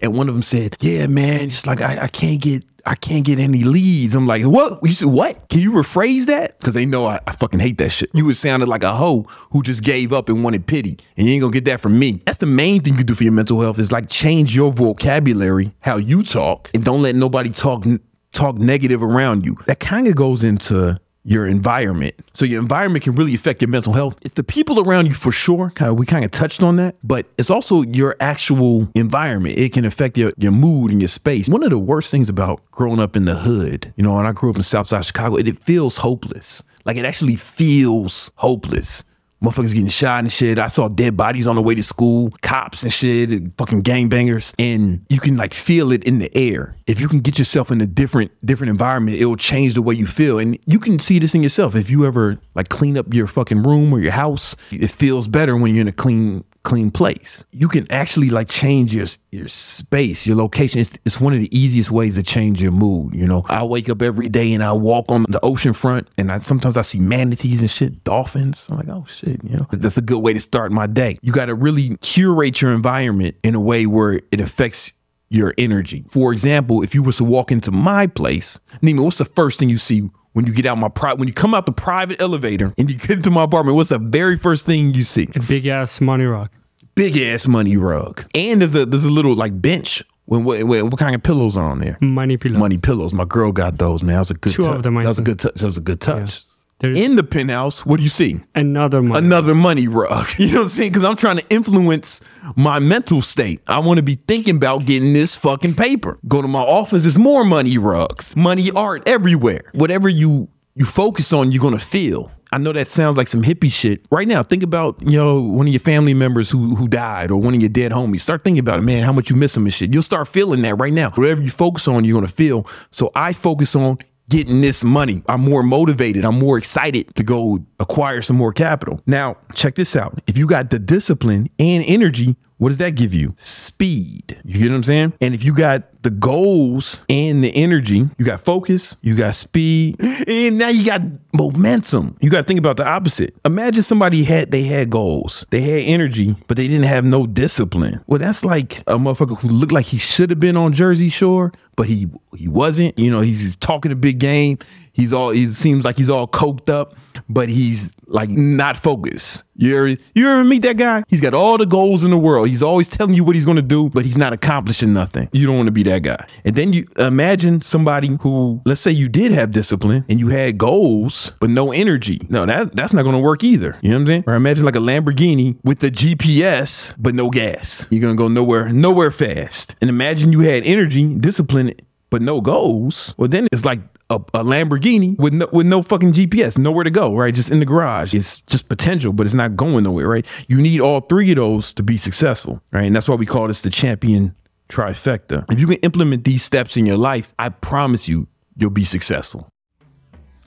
And 0.00 0.16
one 0.16 0.28
of 0.28 0.34
them 0.34 0.42
said, 0.42 0.76
Yeah, 0.80 1.06
man, 1.06 1.48
just 1.48 1.66
like 1.66 1.80
I, 1.80 2.04
I 2.04 2.08
can't 2.08 2.40
get 2.40 2.64
I 2.88 2.94
can't 2.94 3.24
get 3.24 3.40
any 3.40 3.64
leads. 3.64 4.14
I'm 4.14 4.28
like, 4.28 4.44
what? 4.44 4.78
You 4.84 4.92
said 4.92 5.08
what? 5.08 5.48
Can 5.48 5.60
you 5.60 5.72
rephrase 5.72 6.26
that? 6.26 6.56
Because 6.60 6.74
they 6.74 6.86
know 6.86 7.06
I, 7.06 7.18
I, 7.26 7.32
fucking 7.32 7.58
hate 7.58 7.78
that 7.78 7.90
shit. 7.90 8.08
You 8.14 8.26
was 8.26 8.38
sounded 8.38 8.68
like 8.68 8.84
a 8.84 8.94
hoe 8.94 9.22
who 9.50 9.64
just 9.64 9.82
gave 9.82 10.12
up 10.12 10.28
and 10.28 10.44
wanted 10.44 10.68
pity. 10.68 10.96
And 11.16 11.26
you 11.26 11.32
ain't 11.32 11.40
gonna 11.40 11.52
get 11.52 11.64
that 11.64 11.80
from 11.80 11.98
me. 11.98 12.22
That's 12.24 12.38
the 12.38 12.46
main 12.46 12.82
thing 12.82 12.96
you 12.96 13.02
do 13.02 13.16
for 13.16 13.24
your 13.24 13.32
mental 13.32 13.60
health 13.60 13.80
is 13.80 13.90
like 13.90 14.08
change 14.08 14.54
your 14.54 14.70
vocabulary, 14.70 15.74
how 15.80 15.96
you 15.96 16.22
talk, 16.22 16.70
and 16.74 16.84
don't 16.84 17.02
let 17.02 17.16
nobody 17.16 17.50
talk 17.50 17.84
talk 18.32 18.56
negative 18.56 19.02
around 19.02 19.44
you. 19.44 19.56
That 19.66 19.80
kind 19.80 20.06
of 20.06 20.14
goes 20.14 20.44
into 20.44 21.00
your 21.26 21.46
environment. 21.46 22.14
So 22.32 22.44
your 22.44 22.62
environment 22.62 23.04
can 23.04 23.16
really 23.16 23.34
affect 23.34 23.60
your 23.60 23.68
mental 23.68 23.92
health. 23.92 24.16
It's 24.22 24.34
the 24.34 24.44
people 24.44 24.80
around 24.80 25.06
you 25.06 25.14
for 25.14 25.32
sure. 25.32 25.70
Kind 25.70 25.90
of, 25.90 25.98
we 25.98 26.06
kind 26.06 26.24
of 26.24 26.30
touched 26.30 26.62
on 26.62 26.76
that, 26.76 26.96
but 27.02 27.26
it's 27.36 27.50
also 27.50 27.82
your 27.82 28.16
actual 28.20 28.88
environment. 28.94 29.58
It 29.58 29.72
can 29.72 29.84
affect 29.84 30.16
your, 30.16 30.32
your 30.38 30.52
mood 30.52 30.92
and 30.92 31.00
your 31.00 31.08
space. 31.08 31.48
One 31.48 31.64
of 31.64 31.70
the 31.70 31.78
worst 31.78 32.10
things 32.10 32.28
about 32.28 32.62
growing 32.70 33.00
up 33.00 33.16
in 33.16 33.24
the 33.24 33.34
hood, 33.34 33.92
you 33.96 34.04
know, 34.04 34.14
when 34.14 34.26
I 34.26 34.32
grew 34.32 34.50
up 34.50 34.56
in 34.56 34.62
Southside 34.62 35.04
Chicago, 35.04 35.36
it, 35.36 35.48
it 35.48 35.62
feels 35.62 35.98
hopeless. 35.98 36.62
Like 36.84 36.96
it 36.96 37.04
actually 37.04 37.36
feels 37.36 38.30
hopeless 38.36 39.02
motherfuckers 39.46 39.72
getting 39.72 39.88
shot 39.88 40.20
and 40.20 40.32
shit. 40.32 40.58
I 40.58 40.66
saw 40.66 40.88
dead 40.88 41.16
bodies 41.16 41.46
on 41.46 41.56
the 41.56 41.62
way 41.62 41.74
to 41.74 41.82
school, 41.82 42.32
cops 42.42 42.82
and 42.82 42.92
shit, 42.92 43.30
and 43.30 43.52
fucking 43.56 43.82
gangbangers. 43.82 44.52
And 44.58 45.04
you 45.08 45.20
can 45.20 45.36
like 45.36 45.54
feel 45.54 45.92
it 45.92 46.04
in 46.04 46.18
the 46.18 46.34
air. 46.36 46.74
If 46.86 47.00
you 47.00 47.08
can 47.08 47.20
get 47.20 47.38
yourself 47.38 47.70
in 47.70 47.80
a 47.80 47.86
different 47.86 48.32
different 48.44 48.70
environment, 48.70 49.18
it'll 49.18 49.36
change 49.36 49.74
the 49.74 49.82
way 49.82 49.94
you 49.94 50.06
feel. 50.06 50.38
And 50.38 50.58
you 50.66 50.78
can 50.78 50.98
see 50.98 51.18
this 51.18 51.34
in 51.34 51.42
yourself. 51.42 51.74
If 51.74 51.90
you 51.90 52.06
ever 52.06 52.38
like 52.54 52.68
clean 52.68 52.96
up 52.96 53.12
your 53.12 53.26
fucking 53.26 53.62
room 53.62 53.92
or 53.92 54.00
your 54.00 54.12
house, 54.12 54.56
it 54.70 54.90
feels 54.90 55.28
better 55.28 55.56
when 55.56 55.74
you're 55.74 55.82
in 55.82 55.88
a 55.88 55.92
clean 55.92 56.44
clean 56.66 56.90
place. 56.90 57.46
You 57.52 57.68
can 57.68 57.90
actually 57.92 58.28
like 58.28 58.48
change 58.48 58.92
your 58.92 59.06
your 59.30 59.46
space, 59.46 60.26
your 60.26 60.36
location. 60.36 60.80
It's, 60.80 60.98
it's 61.04 61.20
one 61.20 61.32
of 61.32 61.38
the 61.38 61.56
easiest 61.56 61.92
ways 61.92 62.16
to 62.16 62.24
change 62.24 62.60
your 62.60 62.72
mood. 62.72 63.14
You 63.14 63.26
know, 63.26 63.46
I 63.48 63.62
wake 63.62 63.88
up 63.88 64.02
every 64.02 64.28
day 64.28 64.52
and 64.52 64.64
I 64.64 64.72
walk 64.72 65.06
on 65.08 65.26
the 65.28 65.38
ocean 65.44 65.72
front, 65.72 66.08
and 66.18 66.30
I 66.32 66.38
sometimes 66.38 66.76
I 66.76 66.82
see 66.82 66.98
manatees 66.98 67.60
and 67.60 67.70
shit, 67.70 68.02
dolphins. 68.02 68.66
I'm 68.68 68.78
like, 68.78 68.88
oh 68.88 69.04
shit, 69.08 69.42
you 69.44 69.56
know, 69.56 69.66
that's 69.70 69.96
a 69.96 70.02
good 70.02 70.18
way 70.18 70.32
to 70.32 70.40
start 70.40 70.72
my 70.72 70.88
day. 70.88 71.18
You 71.22 71.32
got 71.32 71.46
to 71.46 71.54
really 71.54 71.96
curate 71.98 72.60
your 72.60 72.72
environment 72.72 73.36
in 73.44 73.54
a 73.54 73.60
way 73.60 73.86
where 73.86 74.20
it 74.32 74.40
affects 74.40 74.92
your 75.28 75.54
energy. 75.56 76.04
For 76.10 76.32
example, 76.32 76.82
if 76.82 76.94
you 76.94 77.02
was 77.02 77.18
to 77.18 77.24
walk 77.24 77.52
into 77.52 77.70
my 77.70 78.08
place, 78.08 78.58
Nima, 78.82 79.04
what's 79.04 79.18
the 79.18 79.24
first 79.24 79.60
thing 79.60 79.68
you 79.68 79.78
see 79.78 80.10
when 80.36 80.46
you 80.46 80.52
get 80.52 80.66
out 80.66 80.76
my 80.76 80.90
private 80.90 81.18
when 81.18 81.28
you 81.28 81.32
come 81.32 81.54
out 81.54 81.64
the 81.64 81.72
private 81.72 82.20
elevator 82.20 82.74
and 82.76 82.90
you 82.90 82.96
get 82.98 83.08
into 83.08 83.30
my 83.30 83.44
apartment 83.44 83.74
what's 83.74 83.88
the 83.88 83.98
very 83.98 84.36
first 84.36 84.66
thing 84.66 84.92
you 84.92 85.02
see? 85.02 85.26
A 85.34 85.40
big 85.40 85.66
ass 85.66 85.98
money 85.98 86.26
rug. 86.26 86.50
Big 86.94 87.16
ass 87.16 87.46
money 87.46 87.78
rug. 87.78 88.22
And 88.34 88.60
there's 88.60 88.74
a 88.74 88.84
there's 88.84 89.06
a 89.06 89.10
little 89.10 89.34
like 89.34 89.62
bench 89.62 90.02
when 90.26 90.44
what, 90.44 90.62
what, 90.64 90.98
kind 90.98 91.14
of 91.14 91.22
pillows 91.22 91.56
are 91.56 91.64
on 91.64 91.78
there? 91.78 91.96
Money 92.02 92.36
pillows. 92.36 92.58
Money 92.58 92.76
pillows. 92.76 93.14
My 93.14 93.24
girl 93.24 93.50
got 93.50 93.78
those 93.78 94.02
man. 94.02 94.16
That 94.16 94.18
was 94.18 94.30
a 94.30 94.34
good 94.34 94.52
two 94.52 94.64
touch. 94.64 94.76
of 94.76 94.82
them 94.82 94.96
that 94.96 95.06
was 95.06 95.18
a 95.18 95.22
good 95.22 95.38
touch 95.38 95.54
that 95.54 95.64
was 95.64 95.78
a 95.78 95.80
good 95.80 96.02
touch 96.02 96.42
there's 96.78 96.98
in 96.98 97.16
the 97.16 97.22
penthouse, 97.22 97.86
what 97.86 97.96
do 97.96 98.02
you 98.02 98.08
see? 98.08 98.40
Another 98.54 99.00
money. 99.00 99.24
Another 99.24 99.54
money 99.54 99.88
rug. 99.88 100.26
You 100.38 100.52
know 100.52 100.58
what 100.58 100.62
I'm 100.64 100.68
saying? 100.68 100.92
Because 100.92 101.04
I'm 101.04 101.16
trying 101.16 101.38
to 101.38 101.48
influence 101.48 102.20
my 102.54 102.78
mental 102.78 103.22
state. 103.22 103.60
I 103.66 103.78
want 103.78 103.96
to 103.96 104.02
be 104.02 104.16
thinking 104.28 104.56
about 104.56 104.84
getting 104.84 105.12
this 105.12 105.34
fucking 105.34 105.74
paper. 105.74 106.18
Go 106.28 106.42
to 106.42 106.48
my 106.48 106.60
office, 106.60 107.02
there's 107.02 107.18
more 107.18 107.44
money 107.44 107.78
rugs, 107.78 108.36
money 108.36 108.70
art 108.70 109.02
everywhere. 109.06 109.70
Whatever 109.72 110.08
you 110.08 110.48
you 110.74 110.84
focus 110.84 111.32
on, 111.32 111.52
you're 111.52 111.62
gonna 111.62 111.78
feel. 111.78 112.30
I 112.52 112.58
know 112.58 112.72
that 112.72 112.88
sounds 112.88 113.16
like 113.16 113.28
some 113.28 113.42
hippie 113.42 113.72
shit. 113.72 114.04
Right 114.10 114.28
now, 114.28 114.42
think 114.42 114.62
about, 114.62 115.00
you 115.02 115.18
know, 115.18 115.40
one 115.40 115.66
of 115.66 115.72
your 115.72 115.80
family 115.80 116.14
members 116.14 116.50
who 116.50 116.76
who 116.76 116.86
died 116.86 117.30
or 117.30 117.40
one 117.40 117.54
of 117.54 117.60
your 117.60 117.70
dead 117.70 117.92
homies. 117.92 118.20
Start 118.20 118.44
thinking 118.44 118.60
about 118.60 118.78
it, 118.78 118.82
man, 118.82 119.02
how 119.02 119.12
much 119.12 119.30
you 119.30 119.36
miss 119.36 119.54
them 119.54 119.64
and 119.64 119.72
shit. 119.74 119.92
You'll 119.92 120.02
start 120.02 120.28
feeling 120.28 120.62
that 120.62 120.74
right 120.76 120.92
now. 120.92 121.10
Whatever 121.10 121.40
you 121.40 121.50
focus 121.50 121.88
on, 121.88 122.04
you're 122.04 122.14
gonna 122.14 122.28
feel. 122.28 122.66
So 122.90 123.10
I 123.14 123.32
focus 123.32 123.74
on 123.74 123.98
getting 124.28 124.60
this 124.60 124.82
money. 124.82 125.22
I'm 125.28 125.40
more 125.40 125.62
motivated. 125.62 126.24
I'm 126.24 126.38
more 126.38 126.58
excited 126.58 127.14
to 127.16 127.22
go 127.22 127.64
acquire 127.78 128.22
some 128.22 128.36
more 128.36 128.52
capital. 128.52 129.00
Now, 129.06 129.36
check 129.54 129.74
this 129.74 129.96
out. 129.96 130.20
If 130.26 130.36
you 130.36 130.46
got 130.46 130.70
the 130.70 130.78
discipline 130.78 131.48
and 131.58 131.84
energy, 131.86 132.36
what 132.58 132.70
does 132.70 132.78
that 132.78 132.94
give 132.94 133.12
you? 133.12 133.34
Speed. 133.38 134.40
You 134.44 134.58
get 134.58 134.70
what 134.70 134.76
I'm 134.76 134.82
saying? 134.82 135.12
And 135.20 135.34
if 135.34 135.44
you 135.44 135.54
got 135.54 136.02
the 136.02 136.10
goals 136.10 137.02
and 137.08 137.44
the 137.44 137.54
energy, 137.54 138.08
you 138.16 138.24
got 138.24 138.40
focus, 138.40 138.96
you 139.02 139.14
got 139.14 139.34
speed, 139.34 140.00
and 140.26 140.56
now 140.56 140.68
you 140.68 140.84
got 140.84 141.02
momentum. 141.34 142.16
You 142.20 142.30
got 142.30 142.38
to 142.38 142.42
think 142.44 142.58
about 142.58 142.78
the 142.78 142.86
opposite. 142.86 143.34
Imagine 143.44 143.82
somebody 143.82 144.24
had 144.24 144.52
they 144.52 144.62
had 144.62 144.88
goals, 144.88 145.44
they 145.50 145.60
had 145.60 145.82
energy, 145.82 146.34
but 146.46 146.56
they 146.56 146.66
didn't 146.66 146.86
have 146.86 147.04
no 147.04 147.26
discipline. 147.26 148.02
Well, 148.06 148.18
that's 148.18 148.44
like 148.44 148.78
a 148.86 148.96
motherfucker 148.96 149.38
who 149.38 149.48
looked 149.48 149.72
like 149.72 149.86
he 149.86 149.98
should 149.98 150.30
have 150.30 150.40
been 150.40 150.56
on 150.56 150.72
Jersey 150.72 151.10
Shore, 151.10 151.52
but 151.76 151.86
he 151.86 152.08
he 152.36 152.48
wasn't. 152.48 152.98
You 152.98 153.10
know, 153.10 153.20
he's 153.20 153.56
talking 153.56 153.92
a 153.92 153.96
big 153.96 154.18
game. 154.18 154.58
He's 154.96 155.12
all 155.12 155.28
he 155.30 155.46
seems 155.48 155.84
like 155.84 155.98
he's 155.98 156.08
all 156.08 156.26
coked 156.26 156.70
up, 156.70 156.96
but 157.28 157.50
he's 157.50 157.94
like 158.06 158.30
not 158.30 158.78
focused. 158.78 159.44
You 159.54 159.76
ever 159.76 159.88
you 160.14 160.28
ever 160.28 160.42
meet 160.42 160.62
that 160.62 160.78
guy? 160.78 161.04
He's 161.06 161.20
got 161.20 161.34
all 161.34 161.58
the 161.58 161.66
goals 161.66 162.02
in 162.02 162.10
the 162.10 162.18
world. 162.18 162.48
He's 162.48 162.62
always 162.62 162.88
telling 162.88 163.12
you 163.12 163.22
what 163.22 163.34
he's 163.34 163.44
gonna 163.44 163.60
do, 163.60 163.90
but 163.90 164.06
he's 164.06 164.16
not 164.16 164.32
accomplishing 164.32 164.94
nothing. 164.94 165.28
You 165.32 165.46
don't 165.46 165.56
want 165.56 165.66
to 165.66 165.72
be 165.72 165.82
that 165.82 166.02
guy. 166.02 166.26
And 166.46 166.56
then 166.56 166.72
you 166.72 166.86
imagine 166.96 167.60
somebody 167.60 168.16
who, 168.22 168.62
let's 168.64 168.80
say 168.80 168.90
you 168.90 169.10
did 169.10 169.32
have 169.32 169.50
discipline 169.50 170.06
and 170.08 170.18
you 170.18 170.28
had 170.28 170.56
goals, 170.56 171.32
but 171.40 171.50
no 171.50 171.72
energy. 171.72 172.22
No, 172.30 172.46
that 172.46 172.74
that's 172.74 172.94
not 172.94 173.02
gonna 173.02 173.20
work 173.20 173.44
either. 173.44 173.76
You 173.82 173.90
know 173.90 173.96
what 173.96 174.00
I'm 174.00 174.06
saying? 174.06 174.24
Or 174.26 174.34
imagine 174.34 174.64
like 174.64 174.76
a 174.76 174.80
Lamborghini 174.80 175.58
with 175.62 175.80
the 175.80 175.90
GPS, 175.90 176.94
but 176.96 177.14
no 177.14 177.28
gas. 177.28 177.86
You're 177.90 178.00
gonna 178.00 178.14
go 178.14 178.28
nowhere, 178.28 178.72
nowhere 178.72 179.10
fast. 179.10 179.76
And 179.82 179.90
imagine 179.90 180.32
you 180.32 180.40
had 180.40 180.64
energy, 180.64 181.14
discipline, 181.16 181.74
but 182.08 182.22
no 182.22 182.40
goals. 182.40 183.12
Well, 183.18 183.28
then 183.28 183.46
it's 183.52 183.64
like 183.64 183.80
a, 184.10 184.16
a, 184.16 184.44
Lamborghini 184.44 185.18
with 185.18 185.34
no, 185.34 185.48
with 185.52 185.66
no 185.66 185.82
fucking 185.82 186.12
GPS, 186.12 186.58
nowhere 186.58 186.84
to 186.84 186.90
go, 186.90 187.14
right? 187.14 187.34
Just 187.34 187.50
in 187.50 187.58
the 187.58 187.66
garage. 187.66 188.14
It's 188.14 188.40
just 188.42 188.68
potential, 188.68 189.12
but 189.12 189.26
it's 189.26 189.34
not 189.34 189.56
going 189.56 189.84
nowhere, 189.84 190.08
right? 190.08 190.26
You 190.48 190.58
need 190.58 190.80
all 190.80 191.00
three 191.00 191.30
of 191.32 191.36
those 191.36 191.72
to 191.74 191.82
be 191.82 191.96
successful, 191.96 192.62
right? 192.72 192.84
And 192.84 192.94
that's 192.94 193.08
why 193.08 193.16
we 193.16 193.26
call 193.26 193.48
this 193.48 193.62
the 193.62 193.70
champion 193.70 194.34
trifecta. 194.68 195.44
If 195.50 195.60
you 195.60 195.66
can 195.66 195.76
implement 195.76 196.24
these 196.24 196.42
steps 196.42 196.76
in 196.76 196.86
your 196.86 196.96
life, 196.96 197.34
I 197.38 197.48
promise 197.48 198.08
you, 198.08 198.28
you'll 198.56 198.70
be 198.70 198.84
successful. 198.84 199.48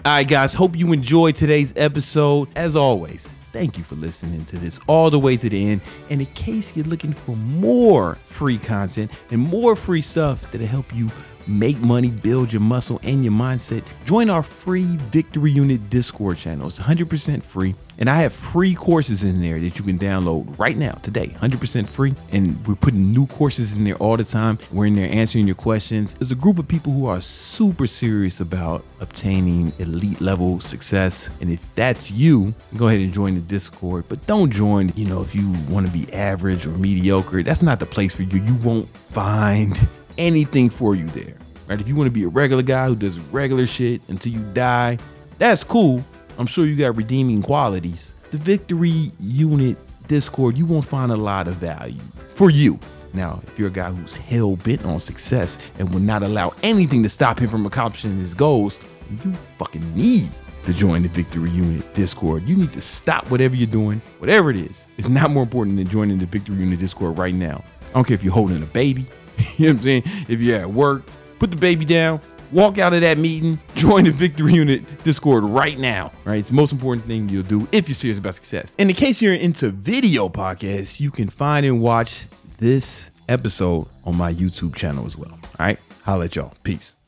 All 0.06 0.14
right, 0.14 0.28
guys, 0.28 0.54
hope 0.54 0.78
you 0.78 0.94
enjoyed 0.94 1.36
today's 1.36 1.74
episode. 1.76 2.48
As 2.56 2.78
always, 2.78 3.30
thank 3.52 3.78
you 3.78 3.84
for 3.84 3.96
listening 3.96 4.46
to 4.46 4.58
this 4.58 4.80
all 4.88 5.10
the 5.10 5.20
way 5.20 5.36
to 5.36 5.50
the 5.50 5.70
end. 5.70 5.82
And 6.10 6.22
in 6.22 6.28
case 6.28 6.76
you're 6.76 6.86
looking 6.86 7.12
for 7.12 7.36
more 7.36 8.16
free 8.26 8.58
content 8.58 9.12
and 9.30 9.42
more 9.42 9.76
free 9.76 10.02
stuff 10.02 10.50
that'll 10.52 10.68
help 10.68 10.96
you 10.96 11.12
make 11.50 11.80
money, 11.80 12.10
build 12.10 12.54
your 12.54 12.62
muscle 12.62 13.00
and 13.04 13.24
your 13.24 13.34
mindset, 13.34 13.84
join 14.06 14.30
our 14.30 14.44
free 14.44 14.86
Victory 15.12 15.52
Unit 15.52 15.90
Discord 15.90 16.38
channel. 16.38 16.68
It's 16.68 16.80
100% 16.80 17.44
free. 17.44 17.76
And 17.98 18.10
I 18.10 18.22
have 18.22 18.34
free 18.34 18.76
courses 18.76 19.24
in 19.24 19.42
there 19.42 19.60
that 19.60 19.78
you 19.78 19.84
can 19.84 20.00
download 20.00 20.58
right 20.58 20.78
now, 20.78 20.94
today, 20.94 21.28
100% 21.42 21.88
free. 21.88 22.16
And 22.32 22.66
we're 22.66 22.76
putting 22.76 23.12
new 23.12 23.28
courses 23.28 23.74
in 23.74 23.84
there 23.84 23.96
all 23.96 24.16
the 24.16 24.24
time. 24.24 24.58
We're 24.72 24.86
in 24.86 24.96
there 24.96 25.12
answering 25.12 25.48
your 25.48 25.56
questions. 25.56 26.14
There's 26.14 26.32
a 26.32 26.36
group 26.36 26.60
of 26.60 26.68
people 26.68 26.94
who 26.94 27.08
are 27.08 27.20
super 27.20 27.88
serious 27.88 28.40
about 28.40 28.86
obtaining 29.02 29.74
elite 29.80 30.22
level 30.22 30.60
success. 30.60 31.30
And 31.42 31.50
if 31.50 31.76
that's 31.76 32.12
you, 32.12 32.54
go 32.78 32.88
ahead 32.88 33.02
and 33.02 33.12
join 33.12 33.36
the 33.36 33.42
Discord. 33.42 34.06
But 34.08 34.26
don't 34.28 34.52
join, 34.52 34.94
you 34.96 35.06
know, 35.08 35.22
if 35.22 35.36
you 35.36 35.52
want 35.68 35.86
to 35.86 35.92
be 35.92 36.12
average 36.14 36.66
or 36.66 36.72
mediocre, 36.72 37.44
that's 37.44 37.62
not 37.62 37.80
the 37.80 37.86
place 37.86 38.16
for 38.16 38.24
you. 38.24 38.40
You 38.42 38.56
won't 38.56 38.88
find 39.12 39.78
anything 40.18 40.70
for 40.70 40.96
you 40.96 41.08
there. 41.08 41.39
Right? 41.70 41.80
If 41.80 41.88
you 41.88 41.96
want 41.96 42.08
to 42.08 42.12
be 42.12 42.24
a 42.24 42.30
regular 42.30 42.64
guy 42.64 42.88
who 42.88 42.96
does 42.96 43.20
regular 43.20 43.68
shit 43.68 44.02
until 44.10 44.34
you 44.34 44.40
die, 44.54 44.98
that's 45.38 45.64
cool. 45.64 46.04
I'm 46.40 46.48
sure 46.48 46.66
you 46.66 46.76
got 46.76 46.98
redeeming 46.98 47.44
qualities. 47.44 48.16
The 48.32 48.38
Victory 48.38 49.12
Unit 49.20 49.78
Discord, 50.08 50.58
you 50.58 50.66
won't 50.66 50.86
find 50.86 51.12
a 51.12 51.16
lot 51.16 51.48
of 51.48 51.56
value 51.56 52.02
for 52.34 52.50
you. 52.50 52.80
Now, 53.14 53.42
if 53.46 53.60
you're 53.60 53.68
a 53.68 53.72
guy 53.72 53.92
who's 53.92 54.16
hell 54.16 54.56
bent 54.56 54.84
on 54.84 55.00
success 55.00 55.60
and 55.78 55.94
will 55.94 56.00
not 56.00 56.24
allow 56.24 56.54
anything 56.64 57.04
to 57.04 57.10
stop 57.10 57.40
him 57.40 57.50
from 57.50 57.66
accomplishing 57.68 58.18
his 58.18 58.34
goals, 58.34 58.80
you 59.24 59.34
fucking 59.58 59.96
need 59.96 60.30
to 60.64 60.74
join 60.74 61.04
the 61.04 61.10
Victory 61.10 61.52
Unit 61.52 61.94
Discord. 61.94 62.44
You 62.44 62.56
need 62.56 62.72
to 62.74 62.82
stop 62.82 63.30
whatever 63.30 63.56
you're 63.56 63.68
doing, 63.68 64.02
whatever 64.18 64.50
it 64.50 64.58
is. 64.58 64.90
It's 64.98 65.10
not 65.10 65.30
more 65.30 65.44
important 65.44 65.78
than 65.78 65.88
joining 65.88 66.18
the 66.18 66.26
Victory 66.26 66.56
Unit 66.58 66.80
Discord 66.80 67.18
right 67.18 67.34
now. 67.34 67.64
I 67.92 67.94
don't 67.94 68.06
care 68.06 68.16
if 68.16 68.24
you're 68.24 68.34
holding 68.34 68.62
a 68.62 68.68
baby, 68.68 69.06
you 69.58 69.68
know 69.68 69.74
what 69.74 69.78
I'm 69.80 69.84
saying? 69.84 70.04
If 70.28 70.42
you're 70.42 70.60
at 70.60 70.72
work, 70.72 71.04
put 71.40 71.52
the 71.52 71.58
baby 71.58 71.86
down, 71.86 72.22
walk 72.52 72.78
out 72.78 72.94
of 72.94 73.02
that 73.02 73.18
meeting, 73.18 73.60
join 73.76 74.04
the 74.04 74.12
Victory 74.12 74.54
Unit 74.54 75.04
Discord 75.04 75.44
right 75.44 75.80
now. 75.80 76.12
Right? 76.26 76.38
It's 76.38 76.50
the 76.50 76.56
most 76.56 76.72
important 76.72 77.06
thing 77.06 77.30
you'll 77.30 77.44
do 77.44 77.68
if 77.72 77.88
you're 77.88 77.96
serious 77.96 78.20
about 78.20 78.36
success. 78.36 78.76
And 78.78 78.90
in 78.90 78.96
case 78.96 79.22
you're 79.22 79.34
into 79.34 79.70
video 79.70 80.30
podcasts, 80.30 81.00
you 81.00 81.12
can 81.12 81.30
find 81.30 81.66
and 81.66 81.82
watch 81.82 82.28
this 82.58 83.12
episode 83.28 83.88
on 84.04 84.16
my 84.16 84.34
YouTube 84.34 84.76
channel 84.76 85.06
as 85.06 85.18
well. 85.18 85.32
All 85.32 85.66
right. 85.66 85.80
Holla 86.04 86.26
at 86.26 86.36
y'all. 86.36 86.54
Peace. 86.64 86.99